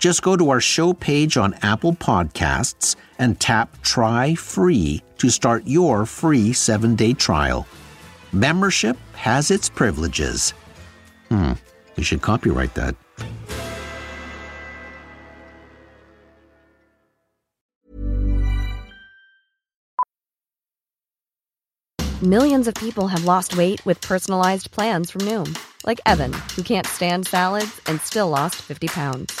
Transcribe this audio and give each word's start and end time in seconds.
Just 0.00 0.22
go 0.22 0.34
to 0.34 0.48
our 0.48 0.62
show 0.62 0.94
page 0.94 1.36
on 1.36 1.52
Apple 1.60 1.92
Podcasts 1.92 2.96
and 3.18 3.38
tap 3.38 3.82
Try 3.82 4.34
Free 4.34 5.02
to 5.18 5.28
start 5.28 5.66
your 5.66 6.06
free 6.06 6.54
seven 6.54 6.96
day 6.96 7.12
trial. 7.12 7.66
Membership 8.32 8.96
has 9.12 9.50
its 9.50 9.68
privileges. 9.68 10.54
Hmm, 11.28 11.52
you 11.96 12.02
should 12.02 12.22
copyright 12.22 12.72
that. 12.74 12.96
Millions 22.22 22.68
of 22.68 22.74
people 22.74 23.08
have 23.08 23.24
lost 23.24 23.56
weight 23.56 23.84
with 23.86 24.00
personalized 24.00 24.70
plans 24.70 25.10
from 25.10 25.22
Noom, 25.22 25.58
like 25.84 26.00
Evan, 26.06 26.32
who 26.54 26.62
can't 26.62 26.86
stand 26.86 27.26
salads 27.26 27.80
and 27.86 28.00
still 28.00 28.28
lost 28.28 28.56
50 28.56 28.88
pounds. 28.88 29.40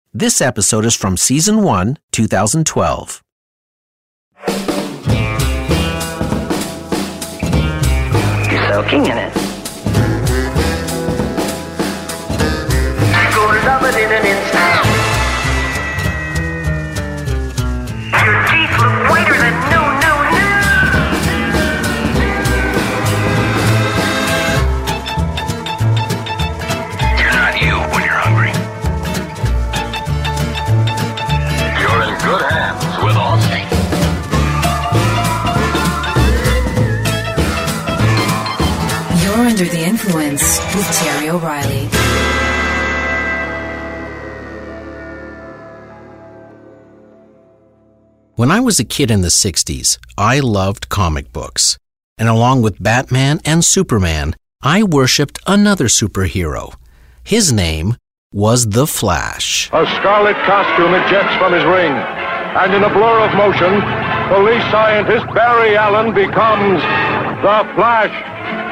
this 0.13 0.41
episode 0.41 0.85
is 0.85 0.95
from 0.95 1.15
Season 1.15 1.63
1, 1.63 1.97
2012. 2.11 3.23
You're 8.51 8.67
soaking 8.67 9.05
in 9.05 9.17
it. 9.17 9.40
When 48.41 48.49
I 48.49 48.59
was 48.59 48.79
a 48.79 48.83
kid 48.97 49.11
in 49.11 49.21
the 49.21 49.27
60s, 49.27 49.99
I 50.17 50.39
loved 50.39 50.89
comic 50.89 51.31
books. 51.31 51.77
And 52.17 52.27
along 52.27 52.63
with 52.63 52.81
Batman 52.81 53.39
and 53.45 53.63
Superman, 53.63 54.33
I 54.63 54.81
worshipped 54.81 55.37
another 55.45 55.85
superhero. 55.85 56.73
His 57.23 57.53
name 57.53 57.97
was 58.33 58.69
The 58.69 58.87
Flash. 58.87 59.69
A 59.71 59.85
scarlet 60.01 60.37
costume 60.49 60.95
ejects 60.95 61.37
from 61.37 61.53
his 61.53 61.63
ring, 61.65 61.93
and 61.93 62.73
in 62.73 62.81
a 62.81 62.89
blur 62.89 63.19
of 63.21 63.31
motion, 63.37 63.77
police 64.33 64.65
scientist 64.73 65.31
Barry 65.35 65.77
Allen 65.77 66.11
becomes 66.11 66.81
the 67.45 67.57
Flash, 67.77 68.15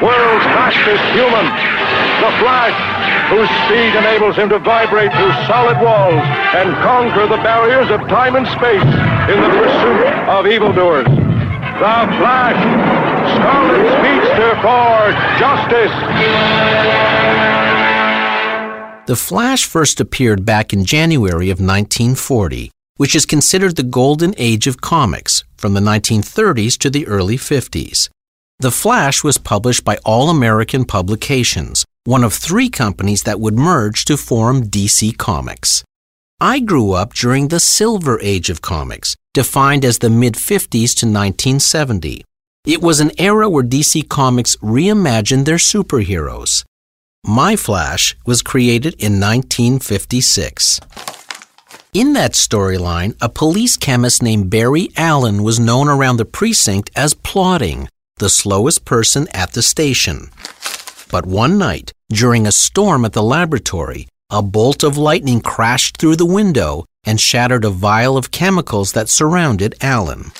world's 0.02 0.44
fastest 0.56 1.04
human. 1.12 1.44
The 2.24 2.32
Flash, 2.40 2.76
whose 3.28 3.48
speed 3.64 3.92
enables 3.96 4.36
him 4.36 4.48
to 4.48 4.58
vibrate 4.58 5.12
through 5.12 5.32
solid 5.46 5.80
walls 5.80 6.24
and 6.56 6.72
conquer 6.84 7.28
the 7.28 7.40
barriers 7.44 7.90
of 7.90 8.00
time 8.08 8.36
and 8.36 8.46
space 8.48 8.84
in 9.28 9.38
the 9.40 9.52
pursuit 9.52 10.06
of 10.28 10.46
evildoers. 10.46 11.06
The 11.06 11.98
Flash, 12.20 12.60
Scarlet 13.36 13.84
Speedster 14.00 14.52
for 14.60 15.12
justice. 15.38 15.94
The 19.06 19.16
Flash 19.16 19.64
first 19.66 20.00
appeared 20.00 20.44
back 20.44 20.72
in 20.72 20.84
January 20.84 21.50
of 21.50 21.58
1940, 21.58 22.70
which 22.96 23.14
is 23.14 23.26
considered 23.26 23.76
the 23.76 23.82
golden 23.82 24.34
age 24.36 24.66
of 24.66 24.80
comics, 24.80 25.44
from 25.56 25.74
the 25.74 25.80
1930s 25.80 26.78
to 26.78 26.90
the 26.90 27.06
early 27.06 27.36
50s. 27.36 28.08
The 28.60 28.70
Flash 28.70 29.24
was 29.24 29.38
published 29.38 29.86
by 29.86 29.96
All 30.04 30.28
American 30.28 30.84
Publications, 30.84 31.86
one 32.04 32.22
of 32.22 32.34
three 32.34 32.68
companies 32.68 33.22
that 33.22 33.40
would 33.40 33.54
merge 33.54 34.04
to 34.04 34.18
form 34.18 34.64
DC 34.64 35.16
Comics. 35.16 35.82
I 36.42 36.60
grew 36.60 36.92
up 36.92 37.14
during 37.14 37.48
the 37.48 37.58
Silver 37.58 38.20
Age 38.20 38.50
of 38.50 38.60
comics, 38.60 39.16
defined 39.32 39.82
as 39.82 40.00
the 40.00 40.10
mid 40.10 40.34
50s 40.34 40.94
to 40.96 41.06
1970. 41.06 42.22
It 42.66 42.82
was 42.82 43.00
an 43.00 43.12
era 43.16 43.48
where 43.48 43.64
DC 43.64 44.06
Comics 44.10 44.56
reimagined 44.56 45.46
their 45.46 45.56
superheroes. 45.56 46.62
My 47.24 47.56
Flash 47.56 48.14
was 48.26 48.42
created 48.42 48.92
in 48.98 49.18
1956. 49.18 50.80
In 51.94 52.12
that 52.12 52.32
storyline, 52.32 53.16
a 53.22 53.30
police 53.30 53.78
chemist 53.78 54.22
named 54.22 54.50
Barry 54.50 54.90
Allen 54.98 55.42
was 55.42 55.58
known 55.58 55.88
around 55.88 56.18
the 56.18 56.26
precinct 56.26 56.90
as 56.94 57.14
Plodding, 57.14 57.88
the 58.20 58.30
slowest 58.30 58.84
person 58.84 59.26
at 59.34 59.52
the 59.52 59.62
station. 59.62 60.30
But 61.10 61.26
one 61.26 61.58
night, 61.58 61.92
during 62.10 62.46
a 62.46 62.52
storm 62.52 63.04
at 63.04 63.12
the 63.12 63.22
laboratory, 63.22 64.06
a 64.30 64.40
bolt 64.40 64.84
of 64.84 64.96
lightning 64.96 65.40
crashed 65.40 65.96
through 65.96 66.16
the 66.16 66.34
window 66.40 66.84
and 67.04 67.20
shattered 67.20 67.64
a 67.64 67.70
vial 67.70 68.16
of 68.16 68.30
chemicals 68.30 68.92
that 68.92 69.08
surrounded 69.08 69.74
Allen. 69.80 70.30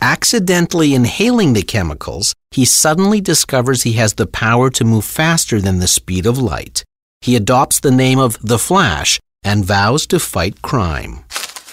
Accidentally 0.00 0.94
inhaling 0.94 1.52
the 1.52 1.62
chemicals, 1.62 2.34
he 2.52 2.64
suddenly 2.64 3.20
discovers 3.20 3.82
he 3.82 3.94
has 3.94 4.14
the 4.14 4.26
power 4.26 4.70
to 4.70 4.84
move 4.84 5.04
faster 5.04 5.60
than 5.60 5.78
the 5.78 5.88
speed 5.88 6.24
of 6.24 6.38
light. 6.38 6.84
He 7.20 7.36
adopts 7.36 7.80
the 7.80 7.90
name 7.90 8.18
of 8.18 8.38
the 8.40 8.58
Flash 8.58 9.20
and 9.42 9.64
vows 9.64 10.06
to 10.06 10.18
fight 10.18 10.62
crime. 10.62 11.24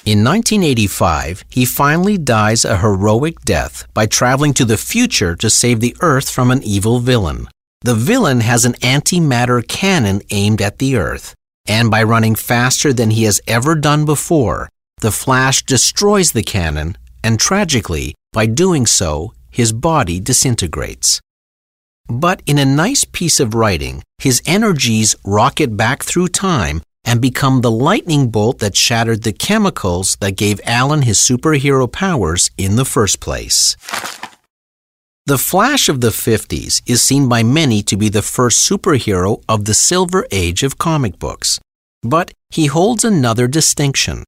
In 0.07 0.23
1985, 0.23 1.43
he 1.49 1.65
finally 1.65 2.17
dies 2.17 2.63
a 2.63 2.77
heroic 2.77 3.41
death 3.41 3.85
by 3.93 4.05
traveling 4.05 4.53
to 4.53 4.63
the 4.63 4.77
future 4.77 5.35
to 5.35 5.49
save 5.49 5.81
the 5.81 5.97
Earth 5.99 6.29
from 6.29 6.49
an 6.49 6.63
evil 6.63 6.99
villain. 6.99 7.49
The 7.81 7.93
villain 7.93 8.39
has 8.39 8.63
an 8.63 8.75
antimatter 8.75 9.67
cannon 9.67 10.21
aimed 10.31 10.61
at 10.61 10.79
the 10.79 10.95
Earth, 10.95 11.35
and 11.65 11.91
by 11.91 12.03
running 12.03 12.35
faster 12.35 12.93
than 12.93 13.11
he 13.11 13.23
has 13.23 13.41
ever 13.47 13.75
done 13.75 14.05
before, 14.05 14.69
the 15.01 15.11
Flash 15.11 15.63
destroys 15.63 16.31
the 16.31 16.41
cannon, 16.41 16.97
and 17.21 17.37
tragically, 17.37 18.15
by 18.31 18.45
doing 18.45 18.85
so, 18.85 19.33
his 19.51 19.73
body 19.73 20.21
disintegrates. 20.21 21.19
But 22.07 22.41
in 22.45 22.57
a 22.57 22.63
nice 22.63 23.03
piece 23.03 23.41
of 23.41 23.53
writing, 23.53 24.03
his 24.19 24.41
energies 24.45 25.17
rocket 25.25 25.75
back 25.75 26.01
through 26.03 26.29
time 26.29 26.81
and 27.07 27.21
become 27.21 27.61
the 27.61 27.71
lightning 27.71 28.29
bolt 28.29 28.59
that 28.59 28.75
shattered 28.75 29.23
the 29.23 29.31
chemicals 29.31 30.17
that 30.19 30.35
gave 30.35 30.59
Allen 30.65 31.03
his 31.03 31.17
superhero 31.17 31.89
powers 31.91 32.51
in 32.57 32.75
the 32.75 32.85
first 32.85 33.21
place. 33.21 33.77
The 35.25 35.37
Flash 35.37 35.89
of 35.89 36.01
the 36.01 36.09
50s 36.09 36.81
is 36.85 37.01
seen 37.01 37.27
by 37.29 37.43
many 37.43 37.81
to 37.83 37.97
be 37.97 38.09
the 38.09 38.21
first 38.21 38.69
superhero 38.69 39.41
of 39.47 39.65
the 39.65 39.73
Silver 39.73 40.27
Age 40.31 40.63
of 40.63 40.77
comic 40.77 41.17
books. 41.17 41.59
But 42.03 42.33
he 42.49 42.67
holds 42.67 43.03
another 43.03 43.47
distinction. 43.47 44.23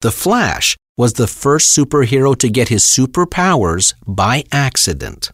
The 0.00 0.12
Flash 0.12 0.76
was 0.96 1.14
the 1.14 1.26
first 1.26 1.76
superhero 1.76 2.36
to 2.38 2.48
get 2.48 2.68
his 2.68 2.82
superpowers 2.82 3.94
by 4.06 4.44
accident. 4.50 5.30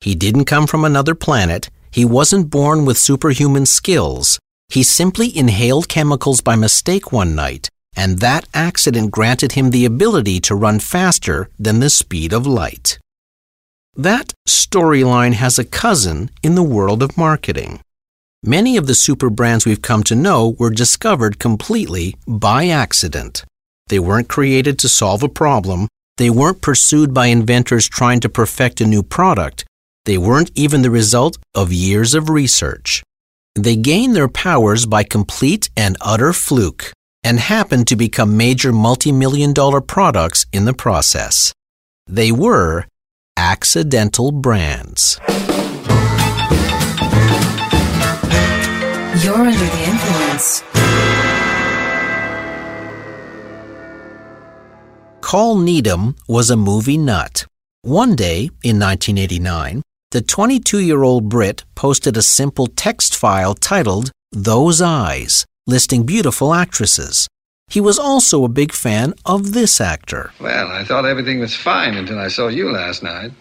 He 0.00 0.14
didn't 0.14 0.46
come 0.46 0.66
from 0.66 0.84
another 0.84 1.14
planet, 1.14 1.68
he 1.90 2.04
wasn't 2.04 2.50
born 2.50 2.84
with 2.84 2.98
superhuman 2.98 3.66
skills, 3.66 4.38
he 4.72 4.82
simply 4.82 5.36
inhaled 5.36 5.86
chemicals 5.86 6.40
by 6.40 6.56
mistake 6.56 7.12
one 7.12 7.34
night, 7.34 7.68
and 7.94 8.20
that 8.20 8.48
accident 8.54 9.10
granted 9.10 9.52
him 9.52 9.68
the 9.68 9.84
ability 9.84 10.40
to 10.40 10.54
run 10.54 10.80
faster 10.80 11.50
than 11.58 11.80
the 11.80 11.90
speed 11.90 12.32
of 12.32 12.46
light. 12.46 12.98
That 13.94 14.32
storyline 14.48 15.34
has 15.34 15.58
a 15.58 15.70
cousin 15.82 16.30
in 16.42 16.54
the 16.54 16.62
world 16.62 17.02
of 17.02 17.18
marketing. 17.18 17.80
Many 18.42 18.78
of 18.78 18.86
the 18.86 18.94
super 18.94 19.28
brands 19.28 19.66
we've 19.66 19.82
come 19.82 20.02
to 20.04 20.14
know 20.14 20.56
were 20.58 20.70
discovered 20.70 21.38
completely 21.38 22.16
by 22.26 22.68
accident. 22.68 23.44
They 23.88 23.98
weren't 23.98 24.30
created 24.30 24.78
to 24.78 24.88
solve 24.88 25.22
a 25.22 25.28
problem. 25.28 25.86
They 26.16 26.30
weren't 26.30 26.62
pursued 26.62 27.12
by 27.12 27.26
inventors 27.26 27.86
trying 27.90 28.20
to 28.20 28.30
perfect 28.30 28.80
a 28.80 28.86
new 28.86 29.02
product. 29.02 29.66
They 30.06 30.16
weren't 30.16 30.50
even 30.54 30.80
the 30.80 30.90
result 30.90 31.36
of 31.54 31.74
years 31.74 32.14
of 32.14 32.30
research. 32.30 33.02
They 33.54 33.76
gain 33.76 34.14
their 34.14 34.28
powers 34.28 34.86
by 34.86 35.04
complete 35.04 35.68
and 35.76 35.98
utter 36.00 36.32
fluke 36.32 36.92
and 37.22 37.38
happen 37.38 37.84
to 37.84 37.96
become 37.96 38.36
major 38.36 38.72
multi 38.72 39.12
million 39.12 39.52
dollar 39.52 39.82
products 39.82 40.46
in 40.52 40.64
the 40.64 40.72
process. 40.72 41.52
They 42.06 42.32
were 42.32 42.86
accidental 43.36 44.32
brands. 44.32 45.20
You're 49.22 49.36
under 49.36 49.52
the 49.52 49.84
influence. 49.84 50.62
Col 55.20 55.58
Needham 55.58 56.16
was 56.26 56.48
a 56.48 56.56
movie 56.56 56.96
nut. 56.96 57.44
One 57.82 58.16
day, 58.16 58.44
in 58.62 58.78
1989, 58.78 59.82
the 60.12 60.20
22 60.20 60.78
year 60.78 61.02
old 61.02 61.30
Brit 61.30 61.64
posted 61.74 62.18
a 62.18 62.22
simple 62.22 62.66
text 62.66 63.16
file 63.16 63.54
titled 63.54 64.10
Those 64.30 64.82
Eyes, 64.82 65.46
listing 65.66 66.04
beautiful 66.04 66.52
actresses. 66.52 67.26
He 67.68 67.80
was 67.80 67.98
also 67.98 68.44
a 68.44 68.50
big 68.60 68.72
fan 68.72 69.14
of 69.24 69.54
this 69.54 69.80
actor. 69.80 70.30
Well, 70.38 70.68
I 70.68 70.84
thought 70.84 71.06
everything 71.06 71.40
was 71.40 71.56
fine 71.56 71.94
until 71.94 72.18
I 72.18 72.28
saw 72.28 72.48
you 72.48 72.70
last 72.70 73.02
night. 73.02 73.32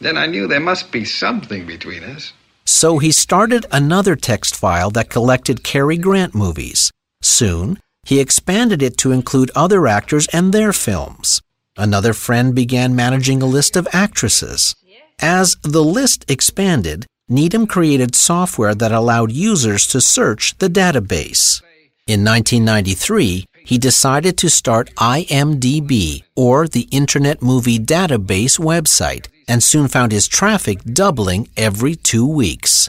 Then 0.00 0.16
I 0.18 0.26
knew 0.26 0.48
there 0.48 0.58
must 0.58 0.90
be 0.90 1.04
something 1.04 1.64
between 1.64 2.02
us. 2.02 2.32
So 2.64 2.98
he 2.98 3.12
started 3.12 3.66
another 3.70 4.16
text 4.16 4.56
file 4.56 4.90
that 4.90 5.10
collected 5.10 5.62
Cary 5.62 5.96
Grant 5.96 6.34
movies. 6.34 6.90
Soon, 7.22 7.78
he 8.04 8.18
expanded 8.18 8.82
it 8.82 8.96
to 8.96 9.12
include 9.12 9.52
other 9.54 9.86
actors 9.86 10.26
and 10.32 10.52
their 10.52 10.72
films. 10.72 11.40
Another 11.76 12.12
friend 12.14 12.52
began 12.52 12.96
managing 12.96 13.42
a 13.42 13.46
list 13.46 13.76
of 13.76 13.86
actresses. 13.92 14.74
As 15.22 15.56
the 15.62 15.84
list 15.84 16.30
expanded, 16.30 17.04
Needham 17.28 17.66
created 17.66 18.14
software 18.14 18.74
that 18.74 18.90
allowed 18.90 19.30
users 19.30 19.86
to 19.88 20.00
search 20.00 20.56
the 20.58 20.68
database. 20.68 21.60
In 22.06 22.24
1993, 22.24 23.44
he 23.66 23.76
decided 23.76 24.38
to 24.38 24.48
start 24.48 24.94
IMDb, 24.96 26.24
or 26.34 26.66
the 26.66 26.88
Internet 26.90 27.42
Movie 27.42 27.78
Database 27.78 28.58
website, 28.58 29.26
and 29.46 29.62
soon 29.62 29.88
found 29.88 30.10
his 30.10 30.26
traffic 30.26 30.82
doubling 30.84 31.48
every 31.54 31.94
two 31.94 32.26
weeks. 32.26 32.88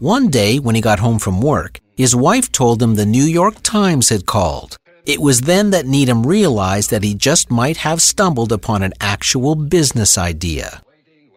One 0.00 0.28
day, 0.28 0.58
when 0.58 0.74
he 0.74 0.80
got 0.80 1.00
home 1.00 1.18
from 1.18 1.42
work, 1.42 1.80
his 1.96 2.16
wife 2.16 2.50
told 2.50 2.82
him 2.82 2.94
the 2.94 3.04
New 3.04 3.24
York 3.24 3.56
Times 3.62 4.08
had 4.08 4.24
called. 4.24 4.78
It 5.04 5.20
was 5.20 5.42
then 5.42 5.70
that 5.70 5.86
Needham 5.86 6.26
realized 6.26 6.90
that 6.90 7.04
he 7.04 7.14
just 7.14 7.50
might 7.50 7.78
have 7.78 8.00
stumbled 8.00 8.52
upon 8.52 8.82
an 8.82 8.94
actual 9.00 9.54
business 9.54 10.16
idea. 10.16 10.80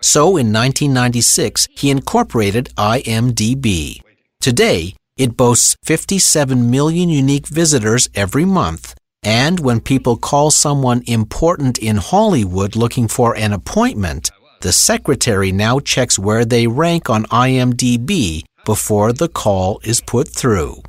So 0.01 0.38
in 0.38 0.51
1996, 0.51 1.68
he 1.75 1.92
incorporated 1.92 2.69
IMDb. 2.75 4.01
Today, 4.39 4.95
it 5.18 5.38
boasts 5.38 5.75
57 5.83 6.71
million 6.71 7.09
unique 7.09 7.48
visitors 7.48 8.09
every 8.15 8.45
month. 8.45 8.95
And 9.24 9.59
when 9.59 9.80
people 9.80 10.18
call 10.18 10.50
someone 10.50 11.03
important 11.06 11.77
in 11.77 11.98
Hollywood 11.98 12.75
looking 12.75 13.07
for 13.07 13.38
an 13.38 13.53
appointment, 13.53 14.31
the 14.62 14.71
secretary 14.71 15.52
now 15.52 15.80
checks 15.80 16.18
where 16.18 16.45
they 16.45 16.66
rank 16.66 17.09
on 17.09 17.26
IMDb 17.26 18.44
before 18.66 19.14
the 19.14 19.28
call 19.30 19.80
is 19.83 20.02
put 20.02 20.28
through. 20.28 20.81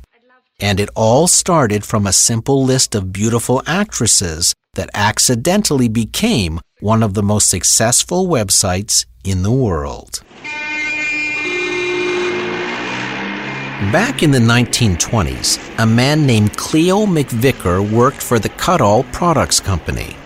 And 0.59 0.79
it 0.79 0.89
all 0.95 1.27
started 1.27 1.83
from 1.83 2.07
a 2.07 2.13
simple 2.13 2.63
list 2.63 2.95
of 2.95 3.13
beautiful 3.13 3.61
actresses 3.67 4.55
that 4.73 4.89
accidentally 4.95 5.87
became 5.87 6.59
one 6.83 7.01
of 7.01 7.13
the 7.13 7.23
most 7.23 7.49
successful 7.49 8.27
websites 8.27 9.05
in 9.23 9.41
the 9.41 9.51
world. 9.51 10.21
Back 13.93 14.21
in 14.21 14.31
the 14.31 14.39
1920s, 14.39 15.59
a 15.81 15.85
man 15.85 16.25
named 16.25 16.57
Cleo 16.57 17.05
McVicker 17.05 17.89
worked 17.89 18.21
for 18.21 18.37
the 18.37 18.49
Kutol 18.49 19.09
Products 19.13 19.61
Company. 19.61 20.17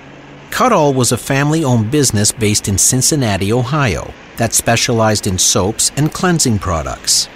Kutol 0.50 0.96
was 0.96 1.12
a 1.12 1.18
family 1.18 1.64
owned 1.64 1.92
business 1.92 2.32
based 2.32 2.68
in 2.68 2.80
Cincinnati, 2.80 3.54
Ohio, 3.54 4.12
that 4.38 4.54
specialized 4.54 5.28
in 5.28 5.38
soaps 5.38 5.92
and 5.96 6.12
cleansing 6.12 6.58
products. 6.58 7.30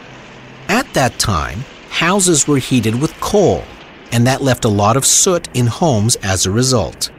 At 0.67 0.91
that 0.95 1.19
time, 1.19 1.59
houses 1.91 2.47
were 2.47 2.57
heated 2.57 2.99
with 2.99 3.13
coal, 3.19 3.63
and 4.11 4.25
that 4.25 4.41
left 4.41 4.65
a 4.65 4.69
lot 4.69 4.97
of 4.97 5.05
soot 5.05 5.47
in 5.55 5.67
homes 5.67 6.15
as 6.23 6.47
a 6.47 6.51
result. 6.51 7.11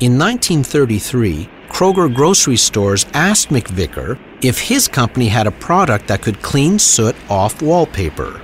In 0.00 0.16
1933, 0.16 1.46
Kroger 1.68 2.12
grocery 2.14 2.56
stores 2.56 3.04
asked 3.12 3.50
McVicker 3.50 4.18
if 4.42 4.58
his 4.58 4.88
company 4.88 5.28
had 5.28 5.46
a 5.46 5.50
product 5.50 6.08
that 6.08 6.22
could 6.22 6.40
clean 6.40 6.78
soot 6.78 7.14
off 7.28 7.60
wallpaper. 7.60 8.40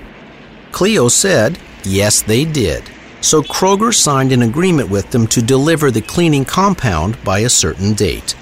Cleo 0.71 1.09
said 1.09 1.59
yes, 1.83 2.21
they 2.21 2.45
did. 2.45 2.85
So 3.23 3.41
Kroger 3.41 3.95
signed 3.95 4.33
an 4.33 4.43
agreement 4.43 4.91
with 4.91 5.11
them 5.13 5.27
to 5.29 5.41
deliver 5.41 5.91
the 5.91 6.03
cleaning 6.03 6.45
compound 6.45 7.17
by 7.25 7.39
a 7.39 7.49
certain 7.49 7.95
date. 7.95 8.35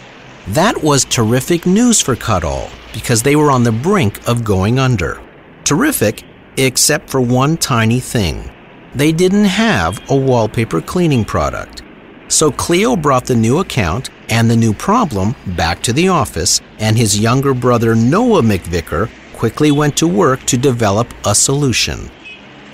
That 0.49 0.83
was 0.83 1.05
terrific 1.05 1.67
news 1.67 2.01
for 2.01 2.17
Kutol 2.17 2.69
because 2.93 3.23
they 3.23 3.37
were 3.37 3.53
on 3.53 3.63
the 3.63 3.71
brink 3.71 4.27
of 4.27 4.43
going 4.43 4.81
under. 4.81 5.23
Terrific, 5.63 6.25
except 6.57 7.09
for 7.09 7.21
one 7.21 7.59
tiny 7.59 8.01
thing. 8.01 8.51
They 8.93 9.13
didn't 9.13 9.45
have 9.45 10.01
a 10.11 10.17
wallpaper 10.17 10.81
cleaning 10.81 11.25
product. 11.25 11.84
So 12.29 12.51
Cleo 12.51 12.97
brought 12.97 13.27
the 13.27 13.35
new 13.35 13.59
account 13.59 14.11
and 14.29 14.51
the 14.51 14.57
new 14.57 14.73
problem 14.73 15.35
back 15.57 15.83
to 15.83 15.93
the 15.93 16.09
office, 16.09 16.61
and 16.79 16.97
his 16.97 17.19
younger 17.19 17.55
brother 17.55 17.95
Noah 17.95 18.43
McVicker 18.43 19.11
quickly 19.35 19.71
went 19.71 19.97
to 19.99 20.09
work 20.09 20.41
to 20.45 20.57
develop 20.57 21.13
a 21.27 21.35
solution. 21.35 22.11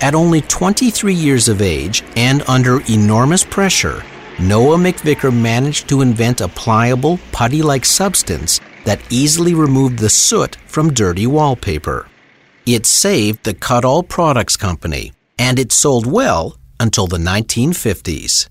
At 0.01 0.15
only 0.15 0.41
23 0.41 1.13
years 1.13 1.49
of 1.49 1.61
age 1.61 2.03
and 2.17 2.43
under 2.49 2.81
enormous 2.89 3.45
pressure, 3.45 4.03
Noah 4.39 4.79
McVicker 4.79 5.37
managed 5.37 5.89
to 5.89 6.01
invent 6.01 6.41
a 6.41 6.49
pliable, 6.49 7.19
putty 7.33 7.61
like 7.61 7.85
substance 7.85 8.61
that 8.85 9.03
easily 9.11 9.53
removed 9.53 9.99
the 9.99 10.09
soot 10.09 10.57
from 10.67 10.95
dirty 10.95 11.27
wallpaper. 11.27 12.09
It 12.65 12.87
saved 12.87 13.45
the 13.45 13.53
Kutol 13.53 14.09
Products 14.09 14.57
Company, 14.57 15.13
and 15.39 15.59
it 15.59 15.73
sold 15.73 16.07
well 16.07 16.57
until 16.79 17.07
the 17.07 17.19
1950s. 17.19 18.49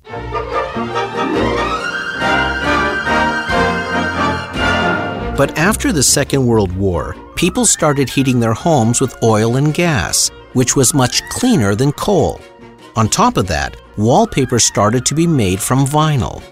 But 5.39 5.57
after 5.57 5.93
the 5.93 6.03
Second 6.03 6.45
World 6.45 6.75
War, 6.75 7.15
people 7.37 7.65
started 7.65 8.09
heating 8.09 8.41
their 8.41 8.51
homes 8.51 8.99
with 8.99 9.23
oil 9.23 9.55
and 9.55 9.73
gas, 9.73 10.27
which 10.51 10.75
was 10.75 10.93
much 10.93 11.23
cleaner 11.29 11.75
than 11.75 11.93
coal. 11.93 12.41
On 12.97 13.07
top 13.07 13.37
of 13.37 13.47
that, 13.47 13.77
wallpaper 13.95 14.59
started 14.59 15.05
to 15.05 15.15
be 15.15 15.25
made 15.25 15.61
from 15.61 15.85
vinyl. 15.85 16.43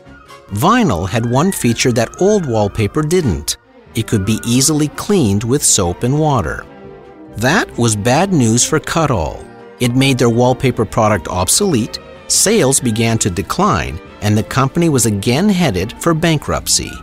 Vinyl 0.52 1.06
had 1.06 1.30
one 1.30 1.52
feature 1.52 1.92
that 1.92 2.22
old 2.22 2.46
wallpaper 2.46 3.02
didn't 3.02 3.58
it 3.94 4.08
could 4.08 4.26
be 4.26 4.40
easily 4.46 4.88
cleaned 4.88 5.44
with 5.44 5.62
soap 5.62 6.04
and 6.04 6.18
water. 6.18 6.66
That 7.36 7.68
was 7.78 7.98
bad 7.98 8.32
news 8.32 8.64
for 8.64 8.80
Kutol. 8.80 9.46
It 9.82 9.98
made 9.98 10.18
their 10.18 10.30
wallpaper 10.30 10.86
product 10.86 11.28
obsolete, 11.28 12.00
sales 12.30 12.80
began 12.80 13.18
to 13.18 13.30
decline, 13.30 14.00
and 14.22 14.38
the 14.38 14.44
company 14.44 14.88
was 14.88 15.06
again 15.06 15.50
headed 15.50 15.92
for 16.02 16.14
bankruptcy. 16.14 16.94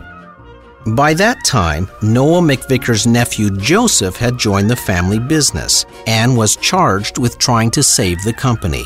By 0.89 1.15
that 1.15 1.43
time, 1.43 1.89
Noah 2.03 2.41
McVicker's 2.41 3.07
nephew 3.07 3.49
Joseph 3.49 4.17
had 4.17 4.37
joined 4.37 4.69
the 4.69 4.75
family 4.75 5.17
business 5.17 5.83
and 6.05 6.37
was 6.37 6.57
charged 6.57 7.17
with 7.17 7.39
trying 7.39 7.71
to 7.71 7.81
save 7.81 8.21
the 8.23 8.33
company. 8.33 8.85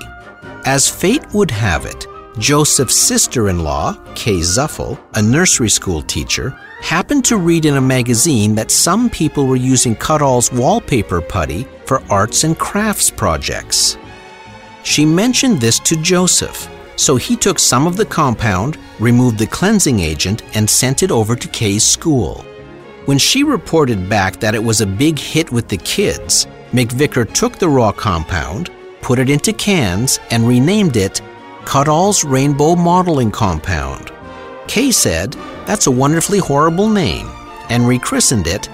As 0.65 0.87
fate 0.87 1.25
would 1.33 1.51
have 1.51 1.85
it, 1.85 2.07
Joseph's 2.37 2.95
sister 2.95 3.49
in 3.49 3.65
law, 3.65 3.97
Kay 4.15 4.39
Zufall, 4.39 4.97
a 5.15 5.21
nursery 5.21 5.67
school 5.67 6.01
teacher, 6.01 6.57
happened 6.79 7.25
to 7.25 7.35
read 7.35 7.65
in 7.65 7.75
a 7.75 7.81
magazine 7.81 8.55
that 8.55 8.71
some 8.71 9.09
people 9.09 9.45
were 9.45 9.57
using 9.57 9.93
Kutol's 9.93 10.53
wallpaper 10.53 11.19
putty 11.19 11.67
for 11.83 12.01
arts 12.09 12.45
and 12.45 12.57
crafts 12.57 13.09
projects. 13.09 13.97
She 14.83 15.05
mentioned 15.05 15.59
this 15.59 15.79
to 15.79 16.01
Joseph, 16.01 16.69
so 16.99 17.15
he 17.15 17.37
took 17.37 17.57
some 17.57 17.87
of 17.87 17.95
the 17.95 18.05
compound, 18.05 18.77
removed 18.99 19.39
the 19.39 19.47
cleansing 19.47 20.01
agent, 20.01 20.43
and 20.53 20.69
sent 20.69 21.01
it 21.01 21.11
over 21.11 21.33
to 21.33 21.47
Kay's 21.47 21.83
school. 21.85 22.43
When 23.05 23.17
she 23.17 23.43
reported 23.43 24.09
back 24.09 24.37
that 24.41 24.53
it 24.53 24.61
was 24.61 24.81
a 24.81 24.85
big 24.85 25.17
hit 25.17 25.49
with 25.49 25.69
the 25.69 25.77
kids, 25.77 26.45
McVicker 26.73 27.31
took 27.33 27.55
the 27.55 27.69
raw 27.69 27.93
compound, 27.93 28.69
put 29.01 29.17
it 29.17 29.29
into 29.29 29.53
cans, 29.53 30.19
and 30.29 30.45
renamed 30.45 30.97
it 30.97 31.21
Kutol's 31.63 32.25
Rainbow 32.25 32.75
Modeling 32.75 33.31
Compound. 33.31 34.11
Kay 34.67 34.91
said, 34.91 35.31
That's 35.65 35.87
a 35.87 35.91
wonderfully 35.91 36.39
horrible 36.39 36.89
name, 36.89 37.29
and 37.69 37.87
rechristened 37.87 38.45
it 38.45 38.67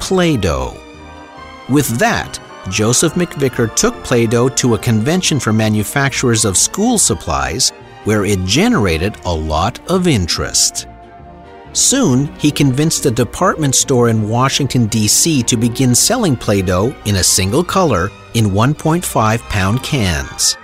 Play 0.00 0.36
Doh. 0.36 0.76
With 1.68 1.86
that, 1.98 2.40
Joseph 2.68 3.14
McVicker 3.14 3.74
took 3.74 3.94
Play 4.04 4.26
Doh 4.26 4.48
to 4.50 4.74
a 4.74 4.78
convention 4.78 5.40
for 5.40 5.52
manufacturers 5.52 6.44
of 6.44 6.56
school 6.56 6.98
supplies 6.98 7.70
where 8.04 8.24
it 8.24 8.44
generated 8.44 9.16
a 9.24 9.34
lot 9.34 9.80
of 9.90 10.06
interest. 10.06 10.86
Soon, 11.72 12.26
he 12.36 12.50
convinced 12.50 13.06
a 13.06 13.10
department 13.10 13.74
store 13.74 14.08
in 14.08 14.28
Washington, 14.28 14.86
D.C. 14.86 15.42
to 15.44 15.56
begin 15.56 15.94
selling 15.94 16.36
Play 16.36 16.62
Doh 16.62 16.94
in 17.06 17.16
a 17.16 17.24
single 17.24 17.64
color 17.64 18.10
in 18.34 18.46
1.5 18.46 19.40
pound 19.48 19.82
cans. 19.82 20.56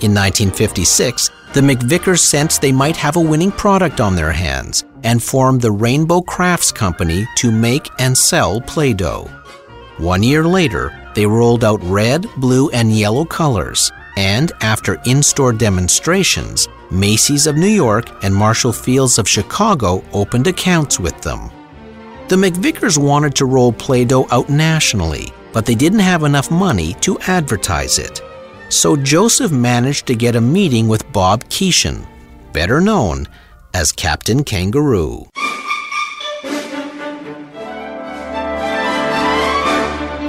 In 0.00 0.14
1956, 0.14 1.30
the 1.54 1.60
McVickers 1.60 2.20
sensed 2.20 2.60
they 2.60 2.72
might 2.72 2.96
have 2.96 3.16
a 3.16 3.20
winning 3.20 3.50
product 3.50 4.00
on 4.00 4.14
their 4.14 4.32
hands 4.32 4.84
and 5.02 5.22
formed 5.22 5.60
the 5.60 5.72
Rainbow 5.72 6.20
Crafts 6.22 6.70
Company 6.70 7.26
to 7.36 7.50
make 7.50 7.88
and 7.98 8.16
sell 8.16 8.60
Play 8.60 8.92
Doh. 8.92 9.28
One 9.96 10.22
year 10.22 10.44
later, 10.44 10.92
they 11.18 11.26
rolled 11.26 11.64
out 11.64 11.82
red, 11.82 12.28
blue, 12.36 12.70
and 12.70 12.92
yellow 12.92 13.24
colors, 13.24 13.90
and 14.16 14.52
after 14.60 15.00
in 15.04 15.20
store 15.20 15.52
demonstrations, 15.52 16.68
Macy's 16.92 17.48
of 17.48 17.56
New 17.56 17.66
York 17.66 18.08
and 18.22 18.32
Marshall 18.32 18.72
Fields 18.72 19.18
of 19.18 19.28
Chicago 19.28 20.04
opened 20.12 20.46
accounts 20.46 21.00
with 21.00 21.20
them. 21.22 21.50
The 22.28 22.36
McVickers 22.36 22.98
wanted 22.98 23.34
to 23.34 23.46
roll 23.46 23.72
Play 23.72 24.04
Doh 24.04 24.28
out 24.30 24.48
nationally, 24.48 25.32
but 25.52 25.66
they 25.66 25.74
didn't 25.74 25.98
have 25.98 26.22
enough 26.22 26.52
money 26.52 26.94
to 27.00 27.18
advertise 27.26 27.98
it. 27.98 28.20
So 28.68 28.94
Joseph 28.94 29.50
managed 29.50 30.06
to 30.06 30.14
get 30.14 30.36
a 30.36 30.40
meeting 30.40 30.86
with 30.86 31.12
Bob 31.12 31.42
Keeshan, 31.46 32.06
better 32.52 32.80
known 32.80 33.26
as 33.74 33.90
Captain 33.90 34.44
Kangaroo. 34.44 35.26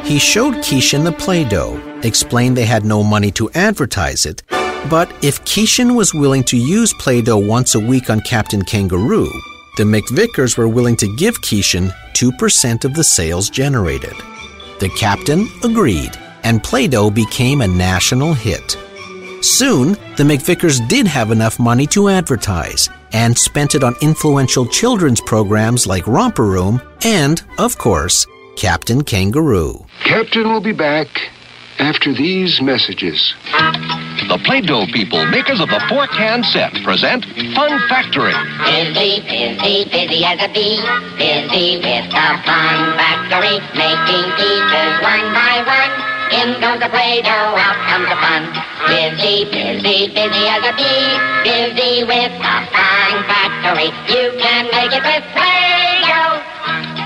He 0.09 0.17
showed 0.17 0.55
Keeshan 0.55 1.03
the 1.03 1.11
Play 1.11 1.43
Doh, 1.43 1.79
explained 2.01 2.57
they 2.57 2.65
had 2.65 2.83
no 2.83 3.03
money 3.03 3.29
to 3.33 3.51
advertise 3.51 4.25
it, 4.25 4.41
but 4.89 5.07
if 5.23 5.45
Keeshan 5.45 5.95
was 5.95 6.15
willing 6.15 6.43
to 6.45 6.57
use 6.57 6.95
Play 6.95 7.21
Doh 7.21 7.37
once 7.37 7.75
a 7.75 7.79
week 7.79 8.09
on 8.09 8.19
Captain 8.21 8.63
Kangaroo, 8.63 9.29
the 9.77 9.83
McVickers 9.83 10.57
were 10.57 10.67
willing 10.67 10.95
to 10.95 11.15
give 11.17 11.39
Keeshan 11.41 11.93
2% 12.15 12.85
of 12.85 12.95
the 12.95 13.03
sales 13.03 13.51
generated. 13.51 14.15
The 14.79 14.89
captain 14.97 15.47
agreed, 15.63 16.17
and 16.41 16.63
Play 16.63 16.87
Doh 16.87 17.11
became 17.11 17.61
a 17.61 17.67
national 17.67 18.33
hit. 18.33 18.77
Soon, 19.41 19.91
the 20.17 20.23
McVickers 20.23 20.85
did 20.87 21.05
have 21.05 21.29
enough 21.29 21.59
money 21.59 21.85
to 21.85 22.09
advertise 22.09 22.89
and 23.13 23.37
spent 23.37 23.75
it 23.75 23.83
on 23.83 23.95
influential 24.01 24.65
children's 24.65 25.21
programs 25.21 25.85
like 25.85 26.07
Romper 26.07 26.45
Room 26.45 26.81
and, 27.03 27.43
of 27.59 27.77
course, 27.77 28.25
Captain 28.59 29.01
Kangaroo. 29.05 29.85
Captain 30.03 30.43
will 30.51 30.59
be 30.59 30.73
back 30.73 31.07
after 31.79 32.11
these 32.13 32.59
messages. 32.59 33.33
The 34.27 34.37
Play 34.43 34.59
Doh 34.59 34.85
people, 34.91 35.25
makers 35.27 35.61
of 35.61 35.69
the 35.69 35.79
four 35.87 36.07
can 36.07 36.43
set, 36.43 36.75
present 36.83 37.23
Fun 37.55 37.79
Factory. 37.87 38.35
Busy, 38.67 39.23
busy, 39.23 39.87
busy 39.87 40.25
as 40.27 40.43
a 40.43 40.51
bee. 40.51 40.75
Busy 41.15 41.79
with 41.79 42.11
the 42.11 42.27
Fun 42.43 42.99
Factory, 42.99 43.63
making 43.79 44.27
pieces 44.35 44.91
one 45.07 45.31
by 45.31 45.63
one. 45.63 45.93
In 46.35 46.59
goes 46.59 46.83
the 46.83 46.91
Play-Doh, 46.91 47.55
out 47.55 47.79
comes 47.87 48.11
the 48.11 48.19
fun. 48.19 48.43
Busy, 48.91 49.47
busy, 49.47 50.11
busy 50.11 50.43
as 50.51 50.67
a 50.67 50.75
bee. 50.75 51.15
Busy 51.47 52.03
with 52.03 52.35
the 52.35 52.55
Fun 52.75 53.13
Factory. 53.23 53.87
You 54.11 54.35
can 54.35 54.67
make 54.75 54.91
it 54.91 55.03
with 55.07 55.23
Play-Doh. 55.31 55.38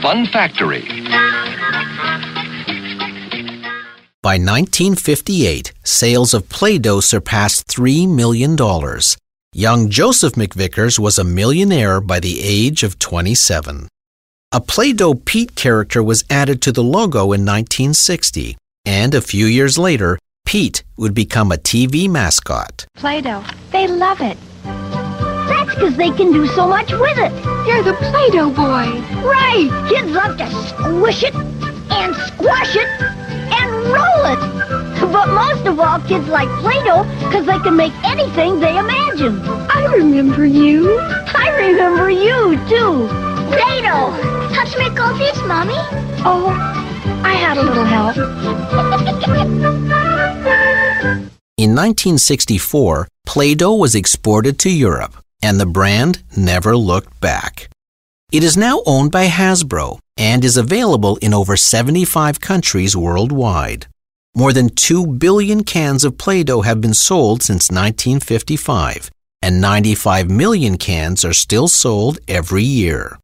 Fun 0.04 0.26
Factory. 0.26 0.84
By 4.22 4.36
1958, 4.36 5.72
sales 5.86 6.34
of 6.34 6.50
Play 6.50 6.78
Doh 6.78 7.00
surpassed 7.00 7.70
$3 7.70 8.14
million. 8.14 8.58
Young 9.54 9.90
Joseph 9.90 10.34
McVickers 10.34 11.00
was 11.00 11.18
a 11.18 11.24
millionaire 11.24 12.02
by 12.02 12.20
the 12.20 12.42
age 12.44 12.84
of 12.84 13.00
27. 13.00 13.88
A 14.52 14.60
Play 14.60 14.92
Doh 14.92 15.14
Pete 15.14 15.56
character 15.56 16.04
was 16.04 16.26
added 16.30 16.62
to 16.64 16.74
the 16.74 16.84
logo 16.84 17.32
in 17.32 17.46
1960, 17.46 18.58
and 18.84 19.16
a 19.16 19.22
few 19.22 19.46
years 19.46 19.78
later, 19.78 20.20
Pete 20.46 20.84
would 20.98 21.14
become 21.14 21.50
a 21.50 21.56
TV 21.56 22.10
mascot. 22.10 22.86
Play-Doh. 22.98 23.46
They 23.72 23.88
love 23.88 24.20
it. 24.20 24.38
That's 25.64 25.76
because 25.76 25.96
they 25.96 26.12
can 26.12 26.34
do 26.34 26.46
so 26.48 26.68
much 26.68 26.92
with 26.92 27.18
it. 27.18 27.32
You're 27.66 27.84
the 27.84 27.94
Play-Doh 28.12 28.50
boy. 28.50 29.00
Right. 29.24 29.70
Kids 29.88 30.12
love 30.12 30.38
to 30.38 30.52
squish 30.68 31.24
it 31.24 31.34
and 31.34 32.14
squash 32.14 32.76
it 32.76 32.90
and 33.00 33.72
roll 33.88 34.26
it. 34.28 34.40
But 35.00 35.28
most 35.30 35.66
of 35.66 35.80
all, 35.80 36.02
kids 36.02 36.28
like 36.28 36.50
Play-Doh 36.60 37.06
because 37.24 37.46
they 37.46 37.60
can 37.60 37.78
make 37.78 37.94
anything 38.04 38.60
they 38.60 38.78
imagine. 38.78 39.40
I 39.40 39.86
remember 39.96 40.46
you. 40.46 41.00
I 41.00 41.56
remember 41.56 42.10
you, 42.10 42.58
too. 42.68 43.08
Play-Doh. 43.56 44.12
Helps 44.52 44.78
make 44.78 45.00
all 45.00 45.14
this, 45.18 45.38
Mommy. 45.44 45.80
Oh, 46.26 46.50
I 47.24 47.36
had 47.36 47.58
a 47.58 47.64
little 47.64 47.86
help. 47.86 48.18
In 51.56 51.70
1964, 51.70 53.08
Play 53.26 53.56
Doh 53.56 53.76
was 53.76 53.96
exported 53.96 54.60
to 54.60 54.70
Europe, 54.70 55.23
and 55.44 55.60
the 55.60 55.66
brand 55.66 56.24
never 56.36 56.76
looked 56.76 57.20
back. 57.20 57.70
It 58.32 58.44
is 58.44 58.58
now 58.58 58.82
owned 58.86 59.12
by 59.12 59.28
Hasbro 59.28 60.00
and 60.18 60.44
is 60.44 60.58
available 60.58 61.18
in 61.18 61.34
over 61.34 61.56
75 61.58 62.40
countries 62.40 62.98
worldwide. 62.98 63.86
More 64.36 64.54
than 64.54 64.70
2 64.70 65.06
billion 65.06 65.64
cans 65.64 66.04
of 66.04 66.18
Play 66.18 66.42
Doh 66.44 66.62
have 66.62 66.82
been 66.82 66.96
sold 66.96 67.44
since 67.44 67.70
1955, 67.70 69.12
and 69.44 69.62
95 69.62 70.32
million 70.32 70.78
cans 70.78 71.24
are 71.24 71.34
still 71.34 71.68
sold 71.68 72.18
every 72.28 72.64
year. 72.64 73.20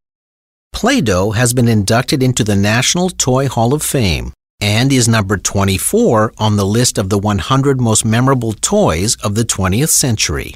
Play 0.72 1.02
Doh 1.02 1.32
has 1.32 1.54
been 1.54 1.68
inducted 1.68 2.22
into 2.22 2.44
the 2.44 2.56
National 2.56 3.10
Toy 3.10 3.48
Hall 3.48 3.74
of 3.74 3.82
Fame, 3.82 4.34
and 4.62 4.92
is 4.92 5.08
number 5.08 5.38
24 5.38 6.34
on 6.38 6.58
the 6.58 6.66
list 6.66 6.98
of 6.98 7.10
the 7.10 7.18
100 7.18 7.82
most 7.82 8.04
memorable 8.06 8.54
toys 8.54 9.16
of 9.24 9.34
the 9.36 9.46
20th 9.46 9.90
century. 9.90 10.54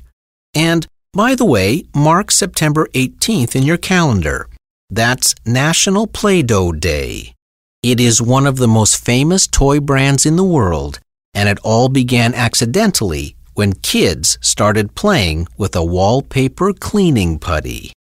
And, 0.54 0.86
by 1.14 1.36
the 1.36 1.46
way, 1.46 1.86
mark 1.96 2.32
September 2.32 2.88
18th 2.96 3.56
in 3.56 3.64
your 3.64 3.78
calendar. 3.78 4.48
That's 4.90 5.36
National 5.46 6.08
Play 6.08 6.42
Doh 6.42 6.72
Day. 6.72 7.36
It 7.84 8.00
is 8.00 8.22
one 8.22 8.48
of 8.48 8.58
the 8.58 8.68
most 8.68 9.04
famous 9.04 9.46
toy 9.46 9.80
brands 9.80 10.26
in 10.26 10.36
the 10.36 10.44
world, 10.44 11.00
and 11.34 11.48
it 11.50 11.60
all 11.64 11.90
began 11.90 12.34
accidentally 12.34 13.36
when 13.54 13.74
kids 13.74 14.40
started 14.42 14.96
playing 14.96 15.48
with 15.58 15.76
a 15.76 15.86
wallpaper 15.86 16.74
cleaning 16.74 17.38
putty. 17.38 17.94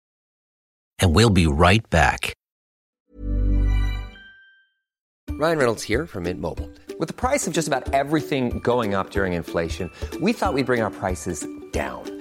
And 1.00 1.14
we'll 1.14 1.32
be 1.32 1.48
right 1.48 1.88
back. 1.90 2.34
Ryan 5.32 5.58
Reynolds 5.58 5.84
here 5.84 6.06
from 6.06 6.24
Mint 6.24 6.40
Mobile. 6.40 6.70
With 7.00 7.08
the 7.08 7.16
price 7.16 7.48
of 7.48 7.54
just 7.54 7.68
about 7.68 7.94
everything 7.94 8.60
going 8.60 8.94
up 8.94 9.10
during 9.10 9.34
inflation, 9.34 9.90
we 10.22 10.34
thought 10.34 10.54
we'd 10.54 10.68
bring 10.68 10.82
our 10.82 10.92
prices 10.92 11.46
down. 11.72 12.21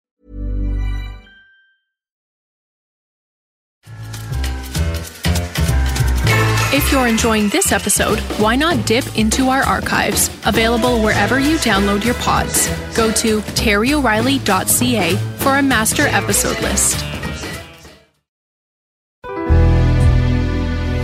If 6.73 6.89
you're 6.89 7.07
enjoying 7.07 7.49
this 7.49 7.73
episode, 7.73 8.19
why 8.39 8.55
not 8.55 8.85
dip 8.85 9.17
into 9.17 9.49
our 9.49 9.61
archives, 9.61 10.29
available 10.45 11.01
wherever 11.01 11.37
you 11.37 11.57
download 11.57 12.05
your 12.05 12.13
pods. 12.13 12.69
Go 12.95 13.11
to 13.11 13.41
terryoreilly.ca 13.41 15.17
for 15.35 15.57
a 15.57 15.61
master 15.61 16.03
episode 16.03 16.57
list. 16.61 16.95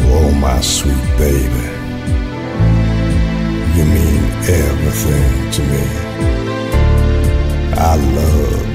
Oh, 0.10 0.32
my 0.40 0.62
sweet 0.62 0.96
baby. 1.18 1.68
You 3.76 3.84
mean 3.84 4.24
everything 4.48 5.52
to 5.52 5.62
me. 5.64 5.84
I 7.76 7.96
love 8.16 8.68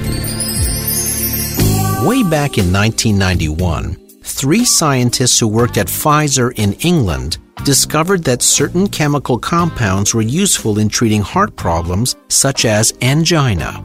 you. 2.02 2.06
Way 2.06 2.22
back 2.28 2.58
in 2.58 2.70
1991, 2.70 3.96
three 4.42 4.64
scientists 4.64 5.38
who 5.38 5.46
worked 5.46 5.78
at 5.78 5.86
Pfizer 5.86 6.52
in 6.56 6.72
England 6.80 7.38
discovered 7.64 8.24
that 8.24 8.42
certain 8.42 8.88
chemical 8.88 9.38
compounds 9.38 10.14
were 10.14 10.20
useful 10.42 10.80
in 10.80 10.88
treating 10.88 11.22
heart 11.22 11.54
problems 11.54 12.16
such 12.26 12.64
as 12.64 12.92
angina. 13.02 13.80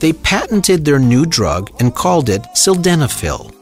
They 0.00 0.12
patented 0.12 0.84
their 0.84 0.98
new 0.98 1.24
drug 1.24 1.70
and 1.78 1.94
called 1.94 2.30
it 2.30 2.42
sildenafil. 2.56 3.54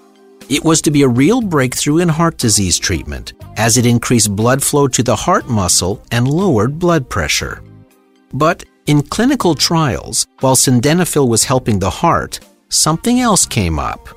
It 0.49 0.65
was 0.65 0.81
to 0.83 0.91
be 0.91 1.03
a 1.03 1.09
real 1.09 1.43
breakthrough 1.43 1.99
in 1.99 2.09
heart 2.09 2.39
disease 2.39 2.79
treatment, 2.79 3.35
as 3.59 3.77
it 3.77 3.85
increased 3.85 4.35
blood 4.35 4.63
flow 4.63 4.89
to 4.89 5.03
the 5.03 5.17
heart 5.17 5.51
muscle 5.51 6.03
and 6.11 6.27
lowered 6.27 6.79
blood 6.79 7.11
pressure. 7.11 7.63
But 8.33 8.65
in 8.87 9.03
clinical 9.03 9.55
trials, 9.55 10.27
while 10.41 10.57
sildenafil 10.57 11.29
was 11.29 11.45
helping 11.45 11.81
the 11.81 11.91
heart, 11.91 12.41
something 12.71 13.21
else 13.21 13.45
came 13.45 13.79
up. 13.79 14.09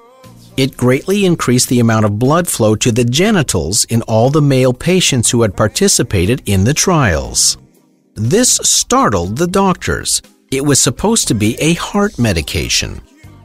It 0.57 0.75
greatly 0.75 1.23
increased 1.23 1.69
the 1.69 1.79
amount 1.79 2.05
of 2.05 2.17
blood 2.17 2.47
flow 2.47 2.75
to 2.77 2.91
the 2.91 3.05
genitals 3.05 3.85
in 3.85 4.01
all 4.01 4.31
the 4.31 4.41
male 4.41 4.73
patients 4.73 5.29
who 5.29 5.43
had 5.43 5.55
participated 5.55 6.41
in 6.47 6.63
the 6.63 6.73
trials. 6.73 7.59
This 8.15 8.59
startled 8.63 9.37
the 9.37 9.45
doctors. 9.45 10.23
It 10.51 10.65
was 10.65 10.81
supposed 10.81 11.27
to 11.27 11.35
be 11.35 11.55
a 11.59 11.75
heart 11.75 12.17
medication. 12.17 13.01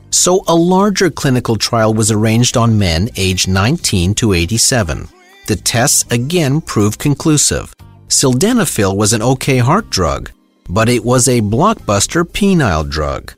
So 0.09 0.43
a 0.49 0.55
larger 0.55 1.11
clinical 1.11 1.57
trial 1.57 1.93
was 1.93 2.11
arranged 2.11 2.57
on 2.57 2.79
men 2.79 3.11
aged 3.17 3.47
19 3.47 4.15
to 4.15 4.33
87. 4.33 5.07
The 5.49 5.57
tests 5.57 6.11
again 6.11 6.63
proved 6.63 6.99
conclusive. 6.99 7.75
Sildenafil 8.09 8.97
was 8.97 9.13
an 9.13 9.21
okay 9.21 9.59
heart 9.59 9.91
drug, 9.91 10.31
but 10.71 10.89
it 10.89 11.05
was 11.05 11.29
a 11.29 11.43
blockbuster 11.43 12.25
penile 12.25 12.89
drug. 12.89 13.35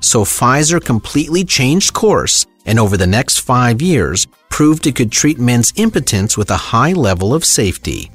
So 0.00 0.22
Pfizer 0.22 0.84
completely 0.84 1.44
changed 1.44 1.94
course 1.94 2.44
and 2.66 2.78
over 2.78 2.96
the 2.96 3.06
next 3.06 3.40
five 3.40 3.80
years 3.80 4.26
proved 4.50 4.86
it 4.86 4.96
could 4.96 5.12
treat 5.12 5.38
men's 5.38 5.72
impotence 5.76 6.36
with 6.36 6.50
a 6.50 6.56
high 6.56 6.92
level 6.92 7.32
of 7.32 7.44
safety. 7.44 8.10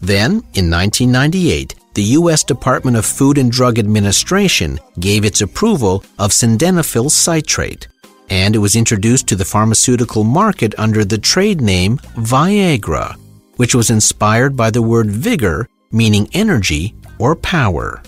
Then, 0.00 0.42
in 0.54 0.70
1998, 0.70 1.74
the 1.94 2.02
U.S. 2.20 2.44
Department 2.44 2.96
of 2.96 3.06
Food 3.06 3.38
and 3.38 3.50
Drug 3.50 3.78
Administration 3.78 4.78
gave 5.00 5.24
its 5.24 5.40
approval 5.40 6.04
of 6.18 6.32
sildenafil 6.32 7.10
citrate, 7.10 7.88
and 8.28 8.54
it 8.54 8.58
was 8.58 8.76
introduced 8.76 9.26
to 9.28 9.36
the 9.36 9.44
pharmaceutical 9.44 10.24
market 10.24 10.74
under 10.78 11.04
the 11.04 11.16
trade 11.16 11.62
name 11.62 11.96
Viagra, 12.16 13.16
which 13.56 13.74
was 13.74 13.88
inspired 13.88 14.56
by 14.56 14.70
the 14.70 14.82
word 14.82 15.10
vigor, 15.10 15.68
meaning 15.90 16.28
energy 16.34 16.94
or 17.18 17.34
power. 17.34 18.02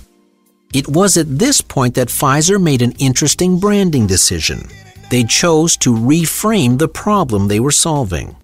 It 0.74 0.86
was 0.86 1.16
at 1.16 1.38
this 1.38 1.62
point 1.62 1.94
that 1.94 2.08
Pfizer 2.08 2.62
made 2.62 2.82
an 2.82 2.92
interesting 2.98 3.58
branding 3.58 4.06
decision 4.06 4.68
they 5.10 5.24
chose 5.24 5.76
to 5.78 5.94
reframe 5.94 6.78
the 6.78 6.88
problem 6.88 7.48
they 7.48 7.60
were 7.60 7.70
solving. 7.70 8.36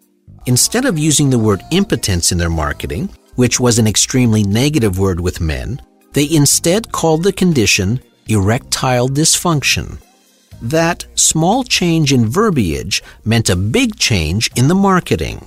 Instead 0.47 0.85
of 0.85 0.99
using 0.99 1.31
the 1.31 1.39
word 1.39 1.63
impotence 1.71 2.33
in 2.33 2.39
their 2.39 2.51
marketing, 2.51 3.09
which 3.37 3.59
was 3.59 3.79
an 3.79 3.87
extremely 3.87 4.43
negative 4.43 4.99
word 4.99 5.21
with 5.21 5.41
men, 5.41 5.81
they 6.13 6.31
instead 6.31 6.93
called 6.93 7.23
the 7.23 7.33
condition 7.33 8.01
erectile 8.29 9.09
dysfunction. 9.09 9.99
that 10.63 11.05
small 11.15 11.63
change 11.65 12.13
in 12.13 12.27
verbiage 12.27 13.03
meant 13.25 13.51
a 13.51 13.57
big 13.57 13.97
change 13.99 14.51
in 14.57 14.69
the 14.69 14.75
marketing. 14.75 15.45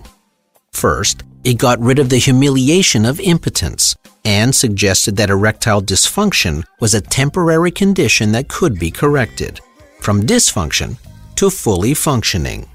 First, 0.72 1.24
it 1.44 1.58
got 1.58 1.80
rid 1.80 1.98
of 1.98 2.10
the 2.10 2.18
humiliation 2.18 3.06
of 3.06 3.20
impotence 3.20 3.96
and 4.26 4.54
suggested 4.54 5.16
that 5.16 5.30
erectile 5.30 5.82
dysfunction 5.82 6.64
was 6.80 6.94
a 6.94 7.02
temporary 7.02 7.72
condition 7.72 8.32
that 8.34 8.50
could 8.50 8.78
be 8.78 8.92
corrected, 8.92 9.60
from 10.00 10.24
dysfunction 10.24 10.98
to 11.36 11.50
fully 11.50 11.94
functioning. 11.94 12.68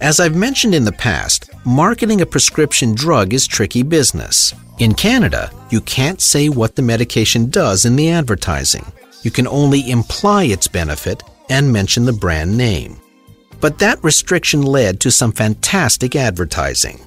As 0.00 0.20
I've 0.20 0.34
mentioned 0.34 0.74
in 0.74 0.84
the 0.84 0.92
past, 0.92 1.50
marketing 1.64 2.20
a 2.20 2.26
prescription 2.26 2.94
drug 2.94 3.32
is 3.32 3.46
tricky 3.46 3.82
business. 3.82 4.52
In 4.78 4.92
Canada, 4.92 5.50
you 5.70 5.80
can't 5.80 6.20
say 6.20 6.48
what 6.48 6.74
the 6.74 6.82
medication 6.82 7.48
does 7.48 7.84
in 7.84 7.94
the 7.96 8.10
advertising. 8.10 8.84
You 9.22 9.30
can 9.30 9.46
only 9.46 9.88
imply 9.90 10.44
its 10.44 10.66
benefit 10.66 11.22
and 11.48 11.72
mention 11.72 12.04
the 12.04 12.12
brand 12.12 12.56
name. 12.56 13.00
But 13.60 13.78
that 13.78 14.02
restriction 14.02 14.62
led 14.62 15.00
to 15.00 15.10
some 15.10 15.32
fantastic 15.32 16.16
advertising. 16.16 17.00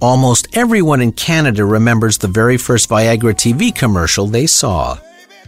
Almost 0.00 0.56
everyone 0.56 1.00
in 1.00 1.12
Canada 1.12 1.64
remembers 1.64 2.18
the 2.18 2.28
very 2.28 2.56
first 2.56 2.88
Viagra 2.88 3.34
TV 3.34 3.74
commercial 3.74 4.26
they 4.26 4.46
saw. 4.46 4.98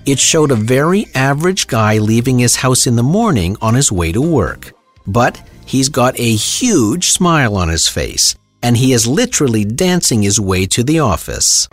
It 0.06 0.18
showed 0.18 0.50
a 0.50 0.56
very 0.56 1.06
average 1.14 1.66
guy 1.66 1.96
leaving 1.96 2.38
his 2.38 2.56
house 2.56 2.86
in 2.86 2.96
the 2.96 3.02
morning 3.02 3.56
on 3.62 3.74
his 3.74 3.90
way 3.90 4.12
to 4.12 4.20
work. 4.20 4.74
But 5.06 5.40
he's 5.64 5.88
got 5.88 6.18
a 6.20 6.34
huge 6.34 7.08
smile 7.08 7.56
on 7.56 7.70
his 7.70 7.88
face, 7.88 8.34
and 8.62 8.76
he 8.76 8.92
is 8.92 9.06
literally 9.06 9.64
dancing 9.64 10.22
his 10.22 10.38
way 10.38 10.66
to 10.66 10.84
the 10.84 10.98
office. 10.98 11.68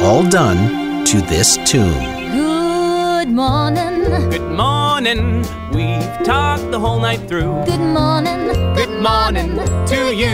All 0.00 0.26
done 0.26 1.04
to 1.04 1.20
this 1.20 1.58
tune. 1.66 1.92
Good 2.32 3.28
morning. 3.28 4.04
Good 4.30 4.56
morning. 4.56 5.42
We've 5.74 6.24
talked 6.24 6.70
the 6.70 6.80
whole 6.80 6.98
night 6.98 7.28
through. 7.28 7.62
Good 7.66 7.78
morning. 7.78 8.46
Good 8.74 9.02
morning 9.02 9.54
to 9.86 10.14
you. 10.14 10.32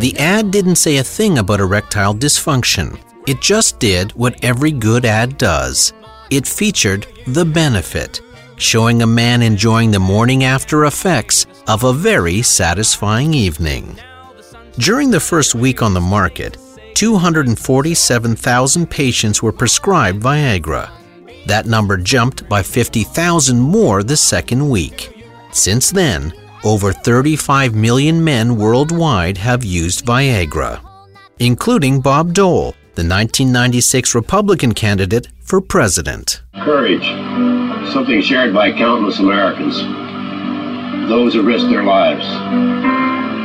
The 0.00 0.14
ad 0.18 0.50
didn't 0.50 0.76
say 0.76 0.98
a 0.98 1.02
thing 1.02 1.38
about 1.38 1.60
erectile 1.60 2.14
dysfunction. 2.14 2.98
It 3.26 3.40
just 3.40 3.78
did 3.78 4.12
what 4.12 4.44
every 4.44 4.70
good 4.70 5.06
ad 5.06 5.38
does. 5.38 5.94
It 6.30 6.46
featured 6.46 7.06
the 7.26 7.46
benefit, 7.46 8.20
showing 8.56 9.00
a 9.00 9.06
man 9.06 9.40
enjoying 9.40 9.90
the 9.90 9.98
morning 9.98 10.44
after 10.44 10.84
effects 10.84 11.46
of 11.66 11.84
a 11.84 11.92
very 11.94 12.42
satisfying 12.42 13.32
evening. 13.32 13.98
During 14.78 15.10
the 15.10 15.20
first 15.20 15.54
week 15.54 15.80
on 15.80 15.94
the 15.94 16.02
market, 16.02 16.58
247,000 16.94 18.90
patients 18.90 19.42
were 19.42 19.52
prescribed 19.52 20.22
Viagra. 20.22 20.90
That 21.46 21.64
number 21.64 21.96
jumped 21.96 22.46
by 22.48 22.62
50,000 22.62 23.58
more 23.58 24.02
the 24.02 24.18
second 24.18 24.68
week. 24.68 25.24
Since 25.50 25.90
then, 25.92 26.34
over 26.62 26.92
35 26.92 27.74
million 27.74 28.22
men 28.22 28.56
worldwide 28.56 29.38
have 29.38 29.64
used 29.64 30.04
Viagra, 30.04 30.80
including 31.38 32.00
Bob 32.00 32.34
Dole, 32.34 32.74
the 32.94 33.02
1996 33.02 34.14
Republican 34.14 34.72
candidate 34.72 35.26
for 35.40 35.60
president. 35.60 36.42
Courage, 36.54 37.04
something 37.92 38.22
shared 38.22 38.54
by 38.54 38.70
countless 38.70 39.18
Americans. 39.18 39.80
Those 41.08 41.34
who 41.34 41.42
risk 41.42 41.66
their 41.68 41.82
lives, 41.82 42.24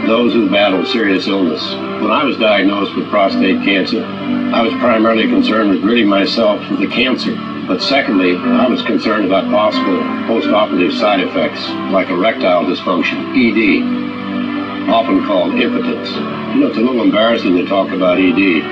those 0.07 0.33
who 0.33 0.49
battle 0.51 0.85
serious 0.85 1.27
illness. 1.27 1.63
When 2.01 2.11
I 2.11 2.23
was 2.23 2.37
diagnosed 2.37 2.95
with 2.95 3.09
prostate 3.09 3.63
cancer, 3.65 4.05
I 4.05 4.61
was 4.61 4.73
primarily 4.73 5.27
concerned 5.27 5.71
with 5.71 5.83
ridding 5.83 6.07
myself 6.07 6.61
of 6.69 6.79
the 6.79 6.87
cancer. 6.87 7.35
But 7.67 7.81
secondly, 7.81 8.35
I 8.37 8.67
was 8.67 8.81
concerned 8.83 9.25
about 9.25 9.51
possible 9.51 9.99
post-operative 10.27 10.93
side 10.93 11.19
effects 11.21 11.67
like 11.91 12.09
erectile 12.09 12.65
dysfunction, 12.65 13.33
ED, 13.33 14.89
often 14.89 15.25
called 15.25 15.59
impotence. 15.59 16.09
You 16.53 16.61
know, 16.61 16.67
it's 16.67 16.77
a 16.77 16.81
little 16.81 17.01
embarrassing 17.03 17.55
to 17.57 17.65
talk 17.65 17.89
about 17.91 18.17
ED, 18.17 18.63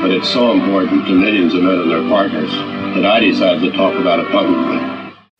but 0.00 0.10
it's 0.10 0.28
so 0.28 0.52
important 0.52 1.06
to 1.06 1.12
millions 1.12 1.54
of 1.54 1.62
men 1.62 1.80
and 1.80 1.90
their 1.90 2.08
partners 2.08 2.50
that 2.94 3.04
I 3.04 3.20
decided 3.20 3.60
to 3.70 3.76
talk 3.76 3.94
about 3.98 4.20
it 4.20 4.30
publicly. 4.30 4.78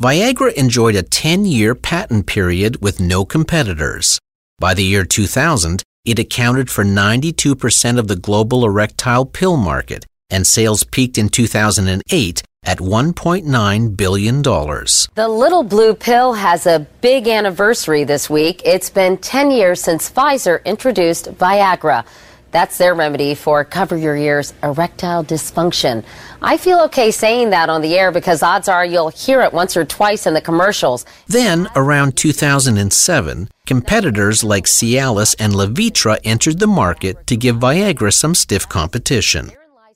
Viagra 0.00 0.52
enjoyed 0.54 0.94
a 0.96 1.02
10 1.02 1.44
year 1.44 1.74
patent 1.74 2.26
period 2.26 2.80
with 2.82 3.00
no 3.00 3.24
competitors. 3.24 4.18
By 4.58 4.74
the 4.74 4.84
year 4.84 5.04
2000, 5.04 5.82
it 6.04 6.18
accounted 6.18 6.70
for 6.70 6.84
92% 6.84 7.98
of 7.98 8.08
the 8.08 8.16
global 8.16 8.64
erectile 8.64 9.26
pill 9.26 9.56
market, 9.56 10.06
and 10.30 10.46
sales 10.46 10.84
peaked 10.84 11.18
in 11.18 11.28
2008 11.28 12.42
at 12.64 12.78
$1.9 12.78 13.96
billion. 13.96 14.42
The 14.42 15.28
little 15.28 15.62
blue 15.62 15.94
pill 15.94 16.34
has 16.34 16.66
a 16.66 16.86
big 17.00 17.28
anniversary 17.28 18.04
this 18.04 18.28
week. 18.28 18.62
It's 18.64 18.90
been 18.90 19.16
10 19.18 19.50
years 19.50 19.82
since 19.82 20.10
Pfizer 20.10 20.64
introduced 20.64 21.26
Viagra. 21.36 22.04
That's 22.50 22.78
their 22.78 22.94
remedy 22.94 23.34
for 23.34 23.64
cover 23.64 23.96
your 23.96 24.16
ears 24.16 24.52
erectile 24.62 25.22
dysfunction. 25.24 26.04
I 26.42 26.56
feel 26.56 26.80
okay 26.82 27.10
saying 27.10 27.50
that 27.50 27.68
on 27.68 27.82
the 27.82 27.96
air 27.96 28.10
because 28.10 28.42
odds 28.42 28.68
are 28.68 28.84
you'll 28.84 29.10
hear 29.10 29.40
it 29.42 29.52
once 29.52 29.76
or 29.76 29.84
twice 29.84 30.26
in 30.26 30.34
the 30.34 30.40
commercials. 30.40 31.04
Then, 31.28 31.68
around 31.76 32.16
2007, 32.16 33.48
competitors 33.66 34.42
like 34.42 34.64
Cialis 34.64 35.36
and 35.38 35.52
Levitra 35.52 36.18
entered 36.24 36.58
the 36.58 36.66
market 36.66 37.26
to 37.28 37.36
give 37.36 37.56
Viagra 37.56 38.12
some 38.12 38.34
stiff 38.34 38.68
competition. 38.68 39.52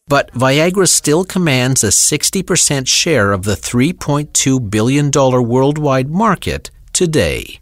But 0.06 0.30
Viagra 0.32 0.86
still 0.86 1.24
commands 1.24 1.82
a 1.82 1.88
60% 1.88 2.86
share 2.86 3.32
of 3.32 3.44
the 3.44 3.54
$3.2 3.54 4.70
billion 4.70 5.10
worldwide 5.10 6.10
market 6.10 6.70
today. 6.92 7.58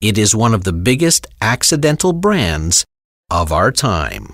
It 0.00 0.16
is 0.16 0.34
one 0.34 0.54
of 0.54 0.64
the 0.64 0.72
biggest 0.72 1.26
accidental 1.40 2.12
brands 2.12 2.84
of 3.32 3.50
our 3.50 3.72
time. 3.72 4.26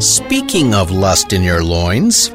Speaking 0.00 0.74
of 0.74 0.90
lust 0.90 1.32
in 1.32 1.42
your 1.42 1.62
loins, 1.62 2.30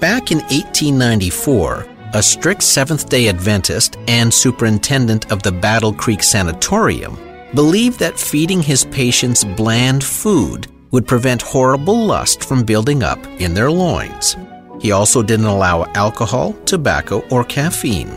back 0.00 0.32
in 0.32 0.38
1894, 0.48 1.86
a 2.14 2.22
strict 2.22 2.62
Seventh 2.62 3.10
day 3.10 3.28
Adventist 3.28 3.98
and 4.08 4.32
superintendent 4.32 5.30
of 5.30 5.42
the 5.42 5.52
Battle 5.52 5.92
Creek 5.92 6.22
Sanatorium 6.22 7.18
believed 7.54 7.98
that 7.98 8.18
feeding 8.18 8.62
his 8.62 8.86
patients 8.86 9.44
bland 9.44 10.02
food 10.02 10.68
would 10.90 11.06
prevent 11.06 11.42
horrible 11.42 12.06
lust 12.06 12.44
from 12.44 12.64
building 12.64 13.02
up 13.02 13.24
in 13.40 13.52
their 13.52 13.70
loins. 13.70 14.36
He 14.80 14.92
also 14.92 15.22
didn't 15.22 15.46
allow 15.46 15.84
alcohol, 15.92 16.54
tobacco, 16.64 17.20
or 17.28 17.44
caffeine. 17.44 18.10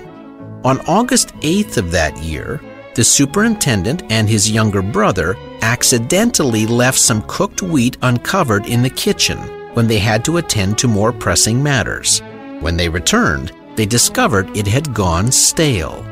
On 0.63 0.80
August 0.82 1.36
8th 1.41 1.75
of 1.77 1.91
that 1.91 2.15
year, 2.17 2.62
the 2.95 3.04
superintendent 3.04 4.04
and 4.10 4.30
his 4.30 4.51
younger 4.51 4.82
brother 4.82 5.36
accidentally 5.62 6.65
left 6.65 7.00
some 7.00 7.24
cooked 7.28 7.62
wheat 7.62 7.97
uncovered 8.02 8.65
in 8.65 8.82
the 8.82 8.89
kitchen 8.89 9.38
when 9.74 9.88
they 9.88 10.00
had 10.00 10.26
to 10.26 10.38
attend 10.38 10.78
to 10.78 10.88
more 10.88 11.12
pressing 11.12 11.62
matters. 11.62 12.19
When 12.60 12.78
they 12.78 12.89
returned, 12.89 13.52
they 13.76 13.86
discovered 13.86 14.56
it 14.56 14.67
had 14.67 14.93
gone 14.93 15.32
stale. 15.32 16.06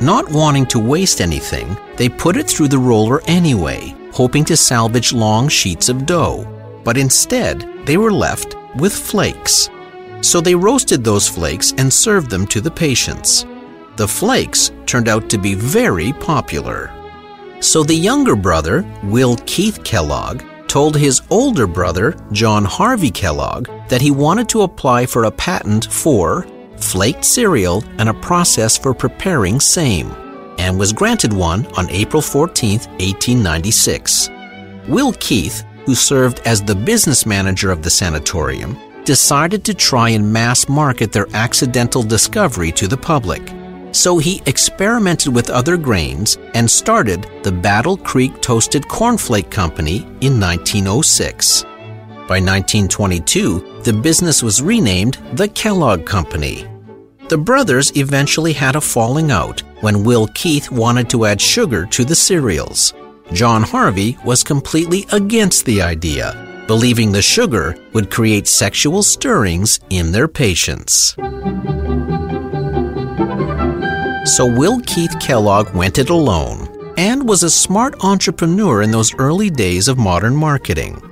Not 0.00 0.30
wanting 0.30 0.66
to 0.66 0.78
waste 0.78 1.20
anything, 1.20 1.76
they 1.96 2.08
put 2.08 2.36
it 2.36 2.48
through 2.48 2.68
the 2.68 2.78
roller 2.78 3.22
anyway, 3.26 3.94
hoping 4.12 4.44
to 4.46 4.56
salvage 4.56 5.12
long 5.12 5.48
sheets 5.48 5.88
of 5.88 6.06
dough. 6.06 6.46
But 6.84 6.96
instead, 6.96 7.68
they 7.84 7.96
were 7.96 8.12
left 8.12 8.56
with 8.76 8.92
flakes. 8.92 9.70
So 10.22 10.40
they 10.40 10.54
roasted 10.54 11.04
those 11.04 11.28
flakes 11.28 11.72
and 11.78 11.92
served 11.92 12.30
them 12.30 12.46
to 12.48 12.60
the 12.60 12.70
patients. 12.70 13.44
The 13.96 14.08
flakes 14.08 14.72
turned 14.86 15.08
out 15.08 15.28
to 15.30 15.38
be 15.38 15.54
very 15.54 16.12
popular. 16.14 16.90
So 17.62 17.84
the 17.84 17.94
younger 17.94 18.34
brother, 18.34 18.84
Will 19.04 19.36
Keith 19.46 19.84
Kellogg, 19.84 20.42
told 20.66 20.96
his 20.96 21.22
older 21.30 21.68
brother, 21.68 22.16
John 22.32 22.64
Harvey 22.64 23.10
Kellogg, 23.10 23.68
that 23.88 24.00
he 24.00 24.10
wanted 24.10 24.48
to 24.48 24.62
apply 24.62 25.06
for 25.06 25.24
a 25.24 25.30
patent 25.30 25.86
for 25.86 26.44
flaked 26.78 27.24
cereal 27.24 27.84
and 27.98 28.08
a 28.08 28.14
process 28.14 28.76
for 28.76 28.92
preparing 28.92 29.60
same, 29.60 30.10
and 30.58 30.76
was 30.76 30.92
granted 30.92 31.32
one 31.32 31.64
on 31.76 31.88
April 31.90 32.20
14, 32.20 32.80
1896. 32.80 34.28
Will 34.88 35.12
Keith, 35.20 35.62
who 35.86 35.94
served 35.94 36.40
as 36.44 36.60
the 36.60 36.74
business 36.74 37.24
manager 37.24 37.70
of 37.70 37.82
the 37.82 37.90
sanatorium, 37.90 38.76
decided 39.04 39.64
to 39.64 39.74
try 39.74 40.08
and 40.08 40.32
mass 40.32 40.68
market 40.68 41.12
their 41.12 41.28
accidental 41.32 42.02
discovery 42.02 42.72
to 42.72 42.88
the 42.88 42.96
public. 42.96 43.40
So 43.92 44.18
he 44.18 44.42
experimented 44.46 45.34
with 45.34 45.50
other 45.50 45.76
grains 45.76 46.38
and 46.54 46.68
started 46.68 47.26
the 47.42 47.52
Battle 47.52 47.96
Creek 47.96 48.40
Toasted 48.40 48.82
Cornflake 48.84 49.50
Company 49.50 49.98
in 50.20 50.40
1906. 50.40 51.62
By 52.26 52.40
1922, 52.40 53.82
the 53.82 53.92
business 53.92 54.42
was 54.42 54.62
renamed 54.62 55.18
the 55.34 55.48
Kellogg 55.48 56.06
Company. 56.06 56.66
The 57.28 57.38
brothers 57.38 57.94
eventually 57.96 58.52
had 58.52 58.76
a 58.76 58.80
falling 58.80 59.30
out 59.30 59.60
when 59.80 60.04
Will 60.04 60.26
Keith 60.28 60.70
wanted 60.70 61.10
to 61.10 61.26
add 61.26 61.40
sugar 61.40 61.86
to 61.86 62.04
the 62.04 62.14
cereals. 62.14 62.94
John 63.32 63.62
Harvey 63.62 64.16
was 64.24 64.42
completely 64.42 65.06
against 65.12 65.64
the 65.64 65.82
idea, 65.82 66.64
believing 66.66 67.12
the 67.12 67.22
sugar 67.22 67.76
would 67.92 68.10
create 68.10 68.46
sexual 68.46 69.02
stirrings 69.02 69.80
in 69.90 70.12
their 70.12 70.28
patients. 70.28 71.16
So 74.24 74.46
Will 74.46 74.80
Keith 74.80 75.18
Kellogg 75.20 75.74
went 75.74 75.98
it 75.98 76.08
alone 76.08 76.94
and 76.96 77.28
was 77.28 77.42
a 77.42 77.50
smart 77.50 78.04
entrepreneur 78.04 78.82
in 78.82 78.92
those 78.92 79.14
early 79.16 79.50
days 79.50 79.88
of 79.88 79.98
modern 79.98 80.36
marketing. 80.36 81.02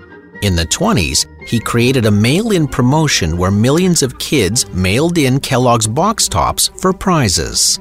In 0.42 0.54
the 0.54 0.66
20s, 0.66 1.26
he 1.46 1.58
created 1.58 2.06
a 2.06 2.10
mail 2.10 2.52
in 2.52 2.68
promotion 2.68 3.36
where 3.36 3.50
millions 3.50 4.04
of 4.04 4.18
kids 4.20 4.70
mailed 4.70 5.18
in 5.18 5.40
Kellogg's 5.40 5.88
box 5.88 6.28
tops 6.28 6.68
for 6.76 6.92
prizes. 6.92 7.80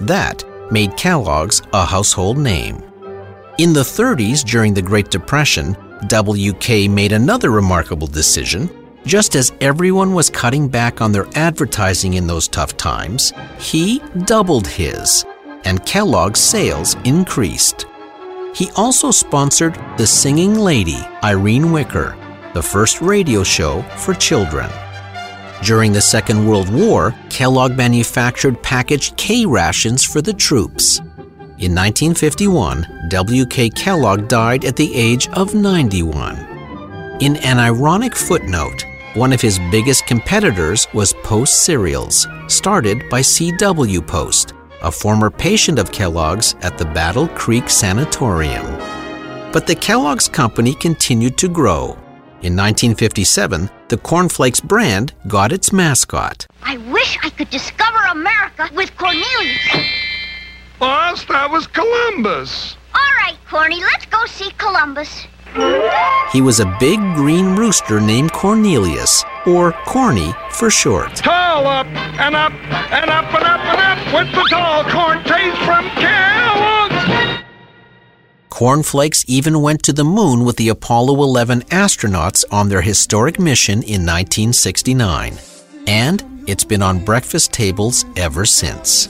That 0.00 0.44
made 0.72 0.96
Kellogg's 0.96 1.62
a 1.72 1.84
household 1.86 2.36
name. 2.36 2.82
In 3.58 3.72
the 3.72 3.80
30s, 3.80 4.44
during 4.44 4.74
the 4.74 4.82
Great 4.82 5.08
Depression, 5.08 5.76
WK 6.08 6.90
made 6.90 7.12
another 7.12 7.50
remarkable 7.50 8.08
decision. 8.08 8.68
Just 9.06 9.36
as 9.36 9.52
everyone 9.60 10.14
was 10.14 10.30
cutting 10.30 10.66
back 10.66 11.02
on 11.02 11.12
their 11.12 11.26
advertising 11.34 12.14
in 12.14 12.26
those 12.26 12.48
tough 12.48 12.74
times, 12.78 13.34
he 13.58 14.00
doubled 14.24 14.66
his, 14.66 15.26
and 15.64 15.84
Kellogg's 15.84 16.40
sales 16.40 16.96
increased. 17.04 17.84
He 18.54 18.70
also 18.76 19.10
sponsored 19.10 19.74
The 19.98 20.06
Singing 20.06 20.54
Lady, 20.54 21.06
Irene 21.22 21.70
Wicker, 21.70 22.16
the 22.54 22.62
first 22.62 23.02
radio 23.02 23.42
show 23.42 23.82
for 23.98 24.14
children. 24.14 24.70
During 25.62 25.92
the 25.92 26.00
Second 26.00 26.46
World 26.48 26.72
War, 26.72 27.14
Kellogg 27.28 27.76
manufactured 27.76 28.62
packaged 28.62 29.18
K 29.18 29.44
rations 29.44 30.02
for 30.02 30.22
the 30.22 30.32
troops. 30.32 31.00
In 31.58 31.74
1951, 31.74 33.08
W.K. 33.10 33.68
Kellogg 33.70 34.28
died 34.28 34.64
at 34.64 34.76
the 34.76 34.94
age 34.94 35.28
of 35.30 35.54
91. 35.54 36.36
In 37.20 37.36
an 37.36 37.58
ironic 37.58 38.14
footnote, 38.14 38.84
one 39.14 39.32
of 39.32 39.40
his 39.40 39.60
biggest 39.70 40.06
competitors 40.06 40.88
was 40.92 41.12
Post 41.22 41.64
Cereals, 41.64 42.26
started 42.48 43.08
by 43.08 43.20
C.W. 43.20 44.02
Post, 44.02 44.54
a 44.82 44.90
former 44.90 45.30
patient 45.30 45.78
of 45.78 45.92
Kellogg's 45.92 46.56
at 46.62 46.76
the 46.76 46.84
Battle 46.86 47.28
Creek 47.28 47.70
Sanatorium. 47.70 48.66
But 49.52 49.68
the 49.68 49.74
Kellogg's 49.76 50.28
company 50.28 50.74
continued 50.74 51.38
to 51.38 51.48
grow. 51.48 51.92
In 52.42 52.56
1957, 52.56 53.70
the 53.88 53.96
Cornflakes 53.98 54.60
brand 54.60 55.14
got 55.28 55.52
its 55.52 55.72
mascot. 55.72 56.46
I 56.62 56.76
wish 56.92 57.16
I 57.22 57.30
could 57.30 57.50
discover 57.50 57.98
America 58.10 58.68
with 58.74 58.94
Cornelius. 58.96 59.86
Boss, 60.80 61.24
that 61.26 61.48
was 61.50 61.68
Columbus. 61.68 62.76
All 62.92 63.00
right, 63.22 63.36
Corny, 63.48 63.80
let's 63.80 64.06
go 64.06 64.26
see 64.26 64.50
Columbus. 64.58 65.26
He 66.32 66.40
was 66.40 66.58
a 66.58 66.76
big 66.80 66.98
green 67.14 67.54
rooster 67.54 68.00
named 68.00 68.32
Cornelius, 68.32 69.24
or 69.46 69.72
Corny 69.86 70.34
for 70.50 70.68
short. 70.68 71.14
Tall 71.16 71.66
up 71.66 71.86
and 71.86 72.34
up 72.34 72.52
and 72.90 73.08
up 73.08 73.32
and 73.32 73.44
up 73.44 73.60
and 73.60 73.80
up 73.80 74.14
with 74.14 74.34
the 74.34 74.44
tall 74.50 74.82
corn 74.90 75.22
taste 75.22 75.58
from 75.62 75.88
Kellogg's. 75.90 77.44
Cornflakes 78.50 79.24
even 79.28 79.62
went 79.62 79.82
to 79.84 79.92
the 79.92 80.04
moon 80.04 80.44
with 80.44 80.56
the 80.56 80.70
Apollo 80.70 81.22
11 81.22 81.62
astronauts 81.62 82.44
on 82.50 82.68
their 82.68 82.82
historic 82.82 83.38
mission 83.38 83.82
in 83.82 84.04
1969. 84.04 85.38
And 85.86 86.44
it's 86.48 86.64
been 86.64 86.82
on 86.82 87.04
breakfast 87.04 87.52
tables 87.52 88.04
ever 88.16 88.44
since. 88.44 89.08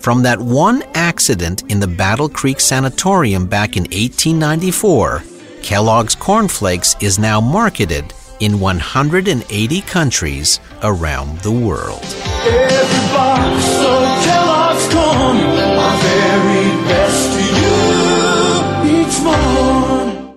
From 0.00 0.22
that 0.22 0.40
one 0.40 0.82
accident 0.94 1.62
in 1.70 1.80
the 1.80 1.86
Battle 1.86 2.28
Creek 2.28 2.60
Sanatorium 2.60 3.46
back 3.46 3.76
in 3.76 3.84
1894, 3.84 5.22
Kellogg's 5.64 6.14
Corn 6.14 6.46
Flakes 6.46 6.94
is 7.00 7.18
now 7.18 7.40
marketed 7.40 8.12
in 8.40 8.60
180 8.60 9.80
countries 9.80 10.60
around 10.82 11.38
the 11.38 11.50
world. 11.50 12.04
Every 12.44 13.08
box 13.10 13.64
of 13.78 14.02
Kellogg's 14.26 14.86
corn, 14.92 15.38
our 15.38 15.96
very 16.02 16.68
best 16.84 17.32
to 17.32 17.42
you 17.56 19.00
each 19.00 19.16
morn. 19.24 20.36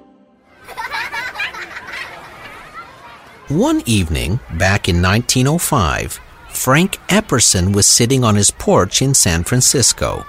One 3.59 3.83
evening, 3.85 4.39
back 4.57 4.87
in 4.87 5.01
1905, 5.01 6.21
Frank 6.47 6.99
Epperson 7.09 7.75
was 7.75 7.85
sitting 7.85 8.23
on 8.23 8.35
his 8.35 8.51
porch 8.51 9.01
in 9.01 9.13
San 9.13 9.43
Francisco. 9.43 10.25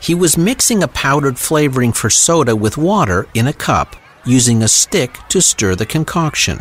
He 0.00 0.14
was 0.14 0.38
mixing 0.38 0.84
a 0.84 0.88
powdered 0.88 1.40
flavoring 1.40 1.90
for 1.90 2.08
soda 2.08 2.54
with 2.54 2.78
water 2.78 3.26
in 3.34 3.48
a 3.48 3.52
cup, 3.52 3.96
using 4.28 4.62
a 4.62 4.68
stick 4.68 5.18
to 5.30 5.40
stir 5.40 5.74
the 5.74 5.86
concoction. 5.86 6.60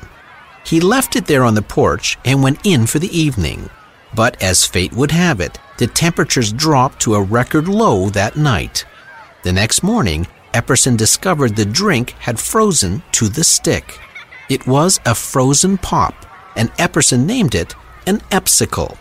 He 0.66 0.80
left 0.80 1.16
it 1.16 1.28
there 1.28 1.44
on 1.44 1.56
the 1.56 1.62
porch 1.62 2.18
and 2.26 2.42
went 2.42 2.66
in 2.66 2.88
for 2.88 3.00
the 3.00 3.18
evening. 3.18 3.70
But 4.16 4.42
as 4.42 4.66
fate 4.66 4.94
would 4.94 5.12
have 5.12 5.40
it, 5.40 5.60
the 5.78 5.88
temperatures 5.88 6.52
dropped 6.52 7.02
to 7.02 7.16
a 7.16 7.22
record 7.22 7.68
low 7.68 8.10
that 8.10 8.38
night. 8.38 8.86
The 9.44 9.54
next 9.54 9.84
morning, 9.84 10.28
Epperson 10.54 10.98
discovered 10.98 11.56
the 11.56 11.66
drink 11.66 12.12
had 12.20 12.40
frozen 12.40 13.04
to 13.12 13.28
the 13.28 13.44
stick. 13.44 14.00
It 14.50 14.66
was 14.66 15.00
a 15.06 15.14
frozen 15.14 15.78
pop, 15.78 16.16
and 16.56 16.72
Epperson 16.74 17.26
named 17.26 17.54
it 17.54 17.76
an 18.08 18.20
Epsicle. 18.32 18.98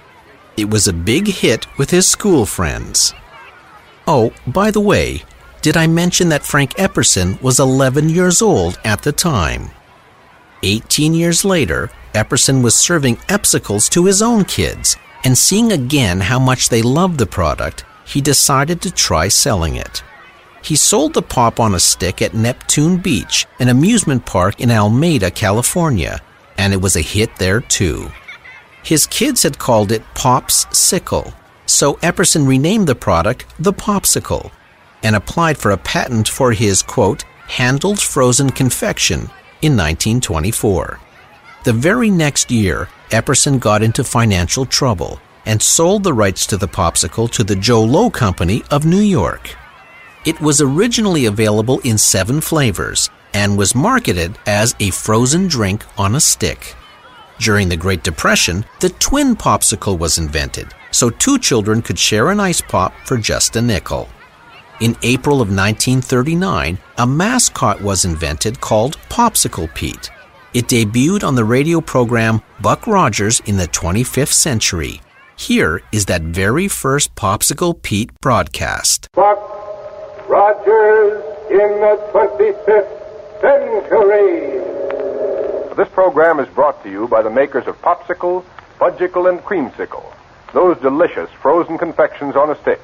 It 0.57 0.69
was 0.69 0.89
a 0.89 0.93
big 0.93 1.29
hit 1.29 1.67
with 1.79 1.91
his 1.91 2.09
school 2.09 2.47
friends. 2.47 3.15
Oh, 4.07 4.33
by 4.47 4.71
the 4.71 4.81
way, 4.81 5.23
did 5.67 5.77
I 5.77 5.89
mention 5.89 6.29
that 6.29 6.45
Frank 6.45 6.75
Epperson 6.75 7.43
was 7.43 7.59
11 7.59 8.09
years 8.09 8.41
old 8.41 8.79
at 8.85 9.03
the 9.03 9.11
time? 9.11 9.71
18 10.63 11.13
years 11.13 11.45
later, 11.45 11.91
Epperson 12.15 12.63
was 12.63 12.77
serving 12.77 13.17
Epsicles 13.27 13.91
to 13.91 14.05
his 14.05 14.23
own 14.23 14.45
kids, 14.45 14.97
and 15.25 15.37
seeing 15.37 15.73
again 15.73 16.21
how 16.21 16.39
much 16.39 16.69
they 16.69 16.83
loved 16.83 17.19
the 17.19 17.27
product, 17.27 17.85
he 18.05 18.21
decided 18.21 18.81
to 18.81 18.93
try 18.93 19.27
selling 19.27 19.75
it. 19.75 20.05
He 20.63 20.77
sold 20.77 21.15
the 21.15 21.21
pop 21.21 21.59
on 21.59 21.75
a 21.75 21.81
stick 21.81 22.23
at 22.23 22.33
Neptune 22.33 22.99
Beach, 22.99 23.45
an 23.59 23.69
amusement 23.69 24.25
park 24.25 24.61
in 24.61 24.71
Alameda, 24.71 25.33
California, 25.33 26.21
and 26.57 26.73
it 26.75 26.81
was 26.81 26.95
a 26.95 27.01
hit 27.01 27.35
there 27.39 27.61
too. 27.61 28.13
His 28.85 29.09
kids 29.09 29.43
had 29.43 29.59
called 29.59 29.91
it 29.91 30.05
Pop's 30.15 30.69
Sickle, 30.71 31.35
so 31.67 31.95
Epperson 31.95 32.47
renamed 32.47 32.87
the 32.87 32.95
product 32.95 33.47
the 33.59 33.73
Popsicle 33.73 34.53
and 35.03 35.17
applied 35.17 35.59
for 35.59 35.71
a 35.71 35.77
patent 35.77 36.29
for 36.29 36.53
his, 36.53 36.83
quote, 36.83 37.25
handled 37.49 38.01
frozen 38.01 38.51
confection 38.51 39.21
in 39.63 39.77
1924. 39.77 41.01
The 41.65 41.73
very 41.73 42.11
next 42.11 42.51
year, 42.51 42.89
Epperson 43.11 43.59
got 43.61 43.83
into 43.83 44.05
financial 44.05 44.67
trouble 44.67 45.21
and 45.45 45.63
sold 45.63 46.03
the 46.03 46.13
rights 46.13 46.47
to 46.47 46.57
the 46.57 46.69
popsicle 46.69 47.31
to 47.31 47.45
the 47.45 47.57
Joe 47.57 47.83
Lowe 47.83 48.11
Company 48.11 48.63
of 48.71 48.85
New 48.85 49.01
York. 49.01 49.57
It 50.25 50.41
was 50.41 50.61
originally 50.61 51.27
available 51.27 51.79
in 51.81 51.99
seven 51.99 52.41
flavors 52.41 53.11
and 53.33 53.57
was 53.57 53.75
marketed 53.75 54.37
as 54.47 54.75
a 54.81 54.91
frozen 54.91 55.47
drink 55.47 55.85
on 55.97 56.17
a 56.17 56.21
stick. 56.21 56.75
During 57.39 57.69
the 57.69 57.77
Great 57.77 58.03
Depression, 58.03 58.65
the 58.81 58.89
twin 58.89 59.37
popsicle 59.37 59.99
was 59.99 60.19
invented, 60.19 60.69
so 60.91 61.11
two 61.11 61.39
children 61.39 61.83
could 61.83 61.99
share 61.99 62.31
an 62.31 62.41
ice 62.41 62.61
pop 62.63 62.93
for 63.05 63.19
just 63.19 63.55
a 63.57 63.63
nickel. 63.63 64.09
In 64.79 64.95
April 65.03 65.37
of 65.37 65.49
1939, 65.49 66.77
a 66.99 67.07
mascot 67.07 67.81
was 67.81 68.05
invented 68.05 68.61
called 68.61 68.99
Popsicle 69.09 69.75
Pete. 69.75 70.11
It 70.53 70.67
debuted 70.67 71.25
on 71.25 71.35
the 71.35 71.47
radio 71.47 71.81
program 71.81 72.43
Buck 72.61 72.87
Rogers 72.87 73.41
in 73.47 73.57
the 73.57 73.69
25th 73.69 74.35
century. 74.35 75.01
Here 75.35 75.81
is 75.93 76.05
that 76.07 76.21
very 76.21 76.69
first 76.69 77.15
Popsicle 77.15 77.81
Pete 77.81 78.11
broadcast. 78.21 79.09
Buck 79.15 79.39
Rogers 80.29 81.25
in 81.49 81.81
the 81.81 81.97
25th 82.13 83.41
century. 83.41 84.61
This 85.75 85.89
program 85.95 86.39
is 86.39 86.49
brought 86.49 86.83
to 86.83 86.91
you 86.91 87.09
by 87.09 87.23
the 87.23 87.31
makers 87.31 87.67
of 87.67 87.81
Popsicle, 87.81 88.45
Fudgicle, 88.79 89.31
and 89.31 89.41
Creamsicle, 89.41 90.05
those 90.53 90.77
delicious 90.83 91.31
frozen 91.41 91.79
confections 91.79 92.37
on 92.37 92.51
a 92.51 92.61
stick. 92.61 92.83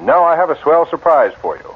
Now 0.00 0.24
I 0.24 0.36
have 0.36 0.50
a 0.50 0.60
swell 0.62 0.86
surprise 0.86 1.32
for 1.40 1.56
you. 1.56 1.74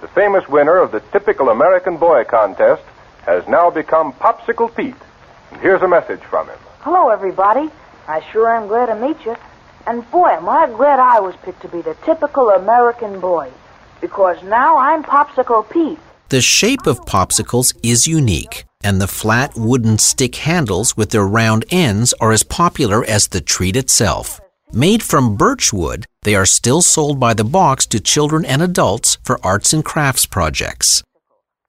The 0.00 0.08
famous 0.08 0.48
winner 0.48 0.78
of 0.78 0.92
the 0.92 1.00
typical 1.12 1.50
American 1.50 1.96
boy 1.96 2.24
contest 2.24 2.82
has 3.26 3.46
now 3.48 3.68
become 3.68 4.12
Popsicle 4.12 4.74
Pete. 4.74 4.94
And 5.50 5.60
here's 5.60 5.82
a 5.82 5.88
message 5.88 6.20
from 6.20 6.48
him. 6.48 6.58
Hello, 6.80 7.08
everybody. 7.08 7.68
I 8.06 8.22
sure 8.32 8.48
am 8.48 8.68
glad 8.68 8.86
to 8.86 8.94
meet 8.94 9.24
you. 9.26 9.36
And 9.86 10.08
boy, 10.10 10.28
am 10.28 10.48
I 10.48 10.66
glad 10.66 11.00
I 11.00 11.20
was 11.20 11.34
picked 11.42 11.62
to 11.62 11.68
be 11.68 11.82
the 11.82 11.94
typical 12.04 12.50
American 12.50 13.20
boy. 13.20 13.50
Because 14.00 14.42
now 14.44 14.76
I'm 14.76 15.02
Popsicle 15.02 15.68
Pete. 15.68 15.98
The 16.28 16.40
shape 16.40 16.86
of 16.86 17.00
popsicles 17.00 17.74
is 17.82 18.06
unique, 18.06 18.64
and 18.84 19.00
the 19.00 19.08
flat 19.08 19.52
wooden 19.56 19.98
stick 19.98 20.36
handles 20.36 20.96
with 20.96 21.10
their 21.10 21.26
round 21.26 21.64
ends 21.70 22.14
are 22.20 22.32
as 22.32 22.42
popular 22.42 23.04
as 23.04 23.28
the 23.28 23.40
treat 23.40 23.76
itself. 23.76 24.38
Made 24.72 25.02
from 25.02 25.36
birch 25.36 25.72
wood, 25.72 26.04
they 26.24 26.34
are 26.34 26.44
still 26.44 26.82
sold 26.82 27.18
by 27.18 27.32
the 27.32 27.42
box 27.44 27.86
to 27.86 27.98
children 27.98 28.44
and 28.44 28.60
adults 28.60 29.16
for 29.24 29.40
arts 29.42 29.72
and 29.72 29.82
crafts 29.82 30.26
projects. 30.26 31.02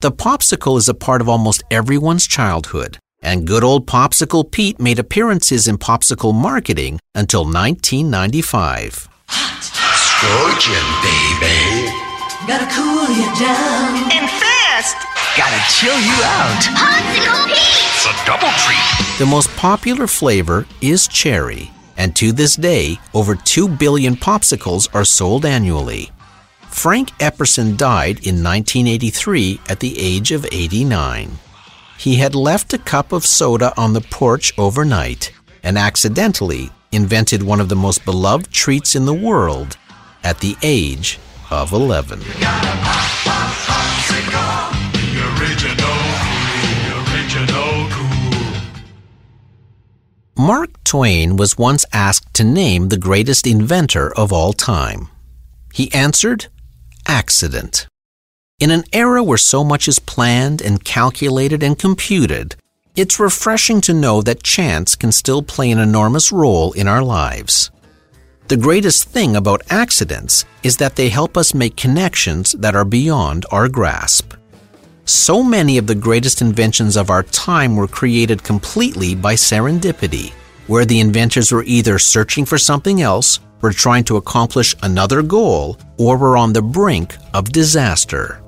The 0.02 0.12
popsicle 0.12 0.78
is 0.78 0.90
a 0.90 0.94
part 0.94 1.22
of 1.22 1.30
almost 1.30 1.64
everyone's 1.72 2.28
childhood, 2.28 2.98
and 3.22 3.48
good 3.48 3.64
old 3.64 3.88
Popsicle 3.88 4.52
Pete 4.52 4.82
made 4.82 5.00
appearances 5.00 5.66
in 5.66 5.78
popsicle 5.78 6.34
marketing 6.34 7.00
until 7.16 7.46
1995. 7.46 9.08
Scorching, 9.30 10.90
baby. 11.00 11.88
Gotta 12.48 12.68
cool 12.76 13.08
you 13.16 13.28
down. 13.40 14.12
And 14.12 14.30
fast. 14.30 14.98
Gotta 15.38 15.62
chill 15.72 15.98
you 15.98 16.18
out. 16.24 16.64
Popsicle 16.76 17.48
Pete! 17.48 17.80
It's 17.96 18.06
a 18.06 18.26
double 18.26 18.52
treat. 18.66 19.18
The 19.20 19.26
most 19.26 19.50
popular 19.56 20.08
flavor 20.08 20.66
is 20.82 21.08
cherry, 21.08 21.72
and 22.00 22.16
to 22.16 22.32
this 22.32 22.56
day, 22.56 22.98
over 23.14 23.36
2 23.36 23.68
billion 23.68 24.16
popsicles 24.16 24.88
are 24.96 25.04
sold 25.04 25.46
annually. 25.46 26.10
Frank 26.70 27.10
Epperson 27.20 27.76
died 27.76 28.26
in 28.26 28.42
1983 28.42 29.60
at 29.68 29.82
the 29.82 30.00
age 30.00 30.32
of 30.32 30.48
89. 30.50 31.38
He 31.98 32.16
had 32.16 32.36
left 32.36 32.74
a 32.74 32.78
cup 32.78 33.12
of 33.12 33.26
soda 33.26 33.74
on 33.76 33.92
the 33.92 34.00
porch 34.00 34.58
overnight 34.58 35.34
and 35.62 35.78
accidentally 35.78 36.70
invented 36.94 37.44
one 37.44 37.60
of 37.60 37.68
the 37.68 37.76
most 37.76 38.06
beloved 38.06 38.50
treats 38.50 38.96
in 38.96 39.06
the 39.06 39.14
world 39.14 39.76
at 40.24 40.40
the 40.40 40.56
age 40.64 41.20
of 41.52 41.74
11. 41.74 42.22
Mark 50.40 50.82
Twain 50.86 51.36
was 51.36 51.58
once 51.58 51.86
asked 51.92 52.34
to 52.36 52.46
name 52.46 52.88
the 52.88 52.98
greatest 52.98 53.46
inventor 53.46 54.18
of 54.18 54.32
all 54.32 54.54
time. 54.54 55.10
He 55.74 55.94
answered, 55.94 56.48
accident. 57.06 57.88
In 58.58 58.72
an 58.72 58.86
era 58.94 59.22
where 59.22 59.38
so 59.38 59.66
much 59.66 59.90
is 59.90 60.00
planned 60.00 60.62
and 60.62 60.82
calculated 60.82 61.62
and 61.62 61.78
computed, 61.78 62.56
it's 62.96 63.20
refreshing 63.20 63.82
to 63.82 63.94
know 63.94 64.22
that 64.22 64.42
chance 64.42 64.96
can 64.96 65.12
still 65.12 65.44
play 65.44 65.72
an 65.72 65.80
enormous 65.80 66.32
role 66.32 66.72
in 66.72 66.88
our 66.88 67.04
lives. 67.04 67.70
The 68.48 68.56
greatest 68.56 69.10
thing 69.10 69.36
about 69.36 69.70
accidents 69.70 70.46
is 70.64 70.78
that 70.78 70.96
they 70.96 71.10
help 71.10 71.36
us 71.36 71.54
make 71.54 71.76
connections 71.76 72.54
that 72.54 72.78
are 72.78 72.86
beyond 72.86 73.46
our 73.52 73.68
grasp. 73.68 74.39
So 75.10 75.42
many 75.42 75.80
of 75.80 75.88
the 75.88 75.96
greatest 75.96 76.40
inventions 76.40 76.96
of 76.96 77.10
our 77.10 77.24
time 77.24 77.76
were 77.76 77.88
created 77.88 78.44
completely 78.44 79.16
by 79.16 79.34
serendipity, 79.34 80.34
where 80.68 80.86
the 80.86 81.00
inventors 81.00 81.52
were 81.52 81.64
either 81.64 81.98
searching 81.98 82.46
for 82.46 82.60
something 82.60 83.02
else, 83.02 83.40
were 83.62 83.74
trying 83.74 84.04
to 84.04 84.18
accomplish 84.18 84.76
another 84.84 85.24
goal, 85.24 85.80
or 85.98 86.16
were 86.16 86.38
on 86.38 86.54
the 86.54 86.62
brink 86.62 87.18
of 87.34 87.52
disaster. 87.52 88.40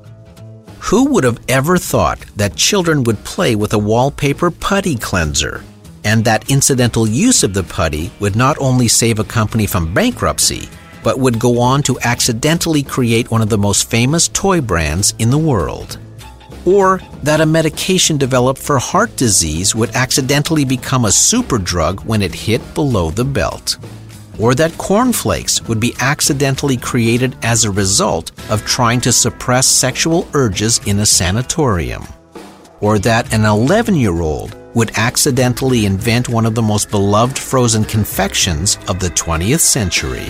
Who 0.82 1.06
would 1.06 1.24
have 1.24 1.40
ever 1.50 1.80
thought 1.80 2.20
that 2.36 2.56
children 2.56 3.04
would 3.06 3.24
play 3.24 3.56
with 3.56 3.74
a 3.74 3.80
wallpaper 3.80 4.52
putty 4.52 4.96
cleanser? 4.96 5.64
And 6.04 6.24
that 6.26 6.52
incidental 6.52 7.08
use 7.08 7.42
of 7.42 7.56
the 7.56 7.64
putty 7.64 8.12
would 8.20 8.36
not 8.36 8.60
only 8.60 8.88
save 8.88 9.18
a 9.18 9.24
company 9.24 9.66
from 9.66 9.96
bankruptcy, 9.96 10.70
but 11.04 11.18
would 11.18 11.40
go 11.40 11.60
on 11.60 11.82
to 11.84 12.00
accidentally 12.02 12.84
create 12.84 13.32
one 13.32 13.42
of 13.42 13.50
the 13.50 13.58
most 13.58 13.90
famous 13.90 14.28
toy 14.28 14.62
brands 14.62 15.16
in 15.18 15.32
the 15.32 15.40
world. 15.40 15.98
Or 16.66 17.02
that 17.24 17.42
a 17.42 17.46
medication 17.46 18.18
developed 18.18 18.62
for 18.62 18.78
heart 18.78 19.16
disease 19.16 19.74
would 19.74 19.90
accidentally 19.92 20.66
become 20.66 21.06
a 21.06 21.12
super 21.12 21.58
drug 21.58 22.02
when 22.06 22.22
it 22.22 22.34
hit 22.34 22.62
below 22.74 23.10
the 23.10 23.26
belt 23.26 23.78
or 24.42 24.56
that 24.56 24.78
cornflakes 24.78 25.62
would 25.68 25.80
be 25.80 25.94
accidentally 26.00 26.76
created 26.76 27.36
as 27.44 27.64
a 27.64 27.72
result 27.72 28.32
of 28.50 28.66
trying 28.66 29.00
to 29.00 29.12
suppress 29.12 29.68
sexual 29.68 30.28
urges 30.34 30.80
in 30.88 31.00
a 31.00 31.06
sanatorium, 31.06 32.04
or 32.80 32.98
that 32.98 33.32
an 33.34 33.46
11 33.46 33.96
year 33.96 34.20
old 34.22 34.58
would 34.74 34.92
accidentally 34.98 35.86
invent 35.86 36.28
one 36.28 36.46
of 36.46 36.56
the 36.56 36.62
most 36.62 36.90
beloved 36.90 37.38
frozen 37.38 37.84
confections 37.84 38.78
of 38.88 39.00
the 39.00 39.10
20th 39.10 39.60
century. 39.60 40.28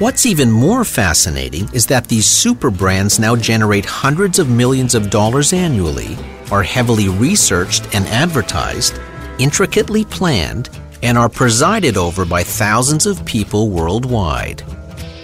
What's 0.00 0.24
even 0.24 0.50
more 0.50 0.82
fascinating 0.82 1.68
is 1.74 1.84
that 1.88 2.08
these 2.08 2.24
super 2.24 2.70
brands 2.70 3.18
now 3.18 3.36
generate 3.36 3.84
hundreds 3.84 4.38
of 4.38 4.48
millions 4.48 4.94
of 4.94 5.10
dollars 5.10 5.52
annually, 5.52 6.16
are 6.50 6.62
heavily 6.62 7.10
researched 7.10 7.94
and 7.94 8.06
advertised, 8.06 8.98
intricately 9.38 10.06
planned, 10.06 10.70
and 11.02 11.18
are 11.18 11.28
presided 11.28 11.98
over 11.98 12.24
by 12.24 12.42
thousands 12.42 13.04
of 13.04 13.22
people 13.26 13.68
worldwide. 13.68 14.62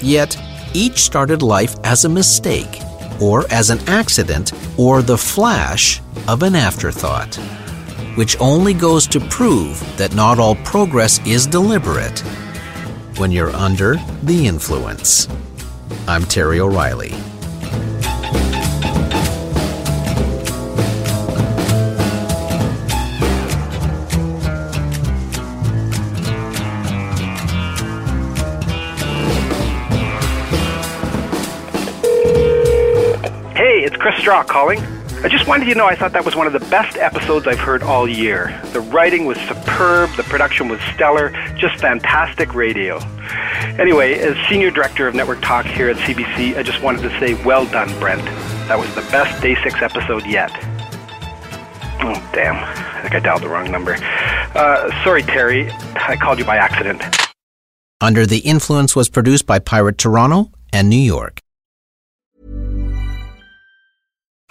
Yet, 0.02 0.36
each 0.74 0.98
started 0.98 1.40
life 1.40 1.74
as 1.82 2.04
a 2.04 2.10
mistake, 2.10 2.82
or 3.18 3.50
as 3.50 3.70
an 3.70 3.78
accident, 3.88 4.52
or 4.76 5.00
the 5.00 5.16
flash 5.16 6.02
of 6.28 6.42
an 6.42 6.54
afterthought, 6.54 7.34
which 8.14 8.38
only 8.40 8.74
goes 8.74 9.06
to 9.06 9.20
prove 9.20 9.80
that 9.96 10.14
not 10.14 10.38
all 10.38 10.56
progress 10.56 11.18
is 11.26 11.46
deliberate 11.46 12.22
when 13.18 13.32
you're 13.32 13.50
under 13.50 13.96
the 14.22 14.46
influence. 14.46 15.28
I'm 16.06 16.24
Terry 16.24 16.60
O'Reilly. 16.60 17.10
Hey, 33.54 33.84
it's 33.84 33.96
Chris 33.96 34.16
Straw 34.18 34.42
calling. 34.42 34.80
I 35.26 35.28
just 35.28 35.48
wanted 35.48 35.66
you 35.66 35.74
to 35.74 35.78
know 35.78 35.86
I 35.86 35.96
thought 35.96 36.12
that 36.12 36.24
was 36.24 36.36
one 36.36 36.46
of 36.46 36.52
the 36.52 36.60
best 36.70 36.96
episodes 36.98 37.48
I've 37.48 37.58
heard 37.58 37.82
all 37.82 38.08
year. 38.08 38.62
The 38.72 38.80
writing 38.80 39.26
was 39.26 39.36
superb, 39.38 40.08
the 40.10 40.22
production 40.22 40.68
was 40.68 40.78
stellar, 40.94 41.30
just 41.56 41.80
fantastic 41.80 42.54
radio. 42.54 42.98
Anyway, 43.76 44.20
as 44.20 44.36
Senior 44.48 44.70
Director 44.70 45.08
of 45.08 45.16
Network 45.16 45.42
Talk 45.42 45.66
here 45.66 45.90
at 45.90 45.96
CBC, 45.96 46.56
I 46.56 46.62
just 46.62 46.80
wanted 46.80 47.02
to 47.02 47.10
say 47.18 47.34
well 47.42 47.66
done, 47.66 47.88
Brent. 47.98 48.24
That 48.68 48.78
was 48.78 48.88
the 48.94 49.00
best 49.10 49.42
Day 49.42 49.56
6 49.64 49.82
episode 49.82 50.24
yet. 50.26 50.52
Oh, 51.98 52.30
damn. 52.32 52.54
I 52.94 53.02
think 53.02 53.16
I 53.16 53.18
dialed 53.18 53.42
the 53.42 53.48
wrong 53.48 53.68
number. 53.68 53.96
Uh, 54.54 55.02
sorry, 55.02 55.24
Terry. 55.24 55.72
I 55.96 56.14
called 56.14 56.38
you 56.38 56.44
by 56.44 56.56
accident. 56.56 57.02
Under 58.00 58.26
the 58.26 58.38
Influence 58.38 58.94
was 58.94 59.08
produced 59.08 59.44
by 59.44 59.58
Pirate 59.58 59.98
Toronto 59.98 60.52
and 60.72 60.88
New 60.88 60.94
York. 60.94 61.40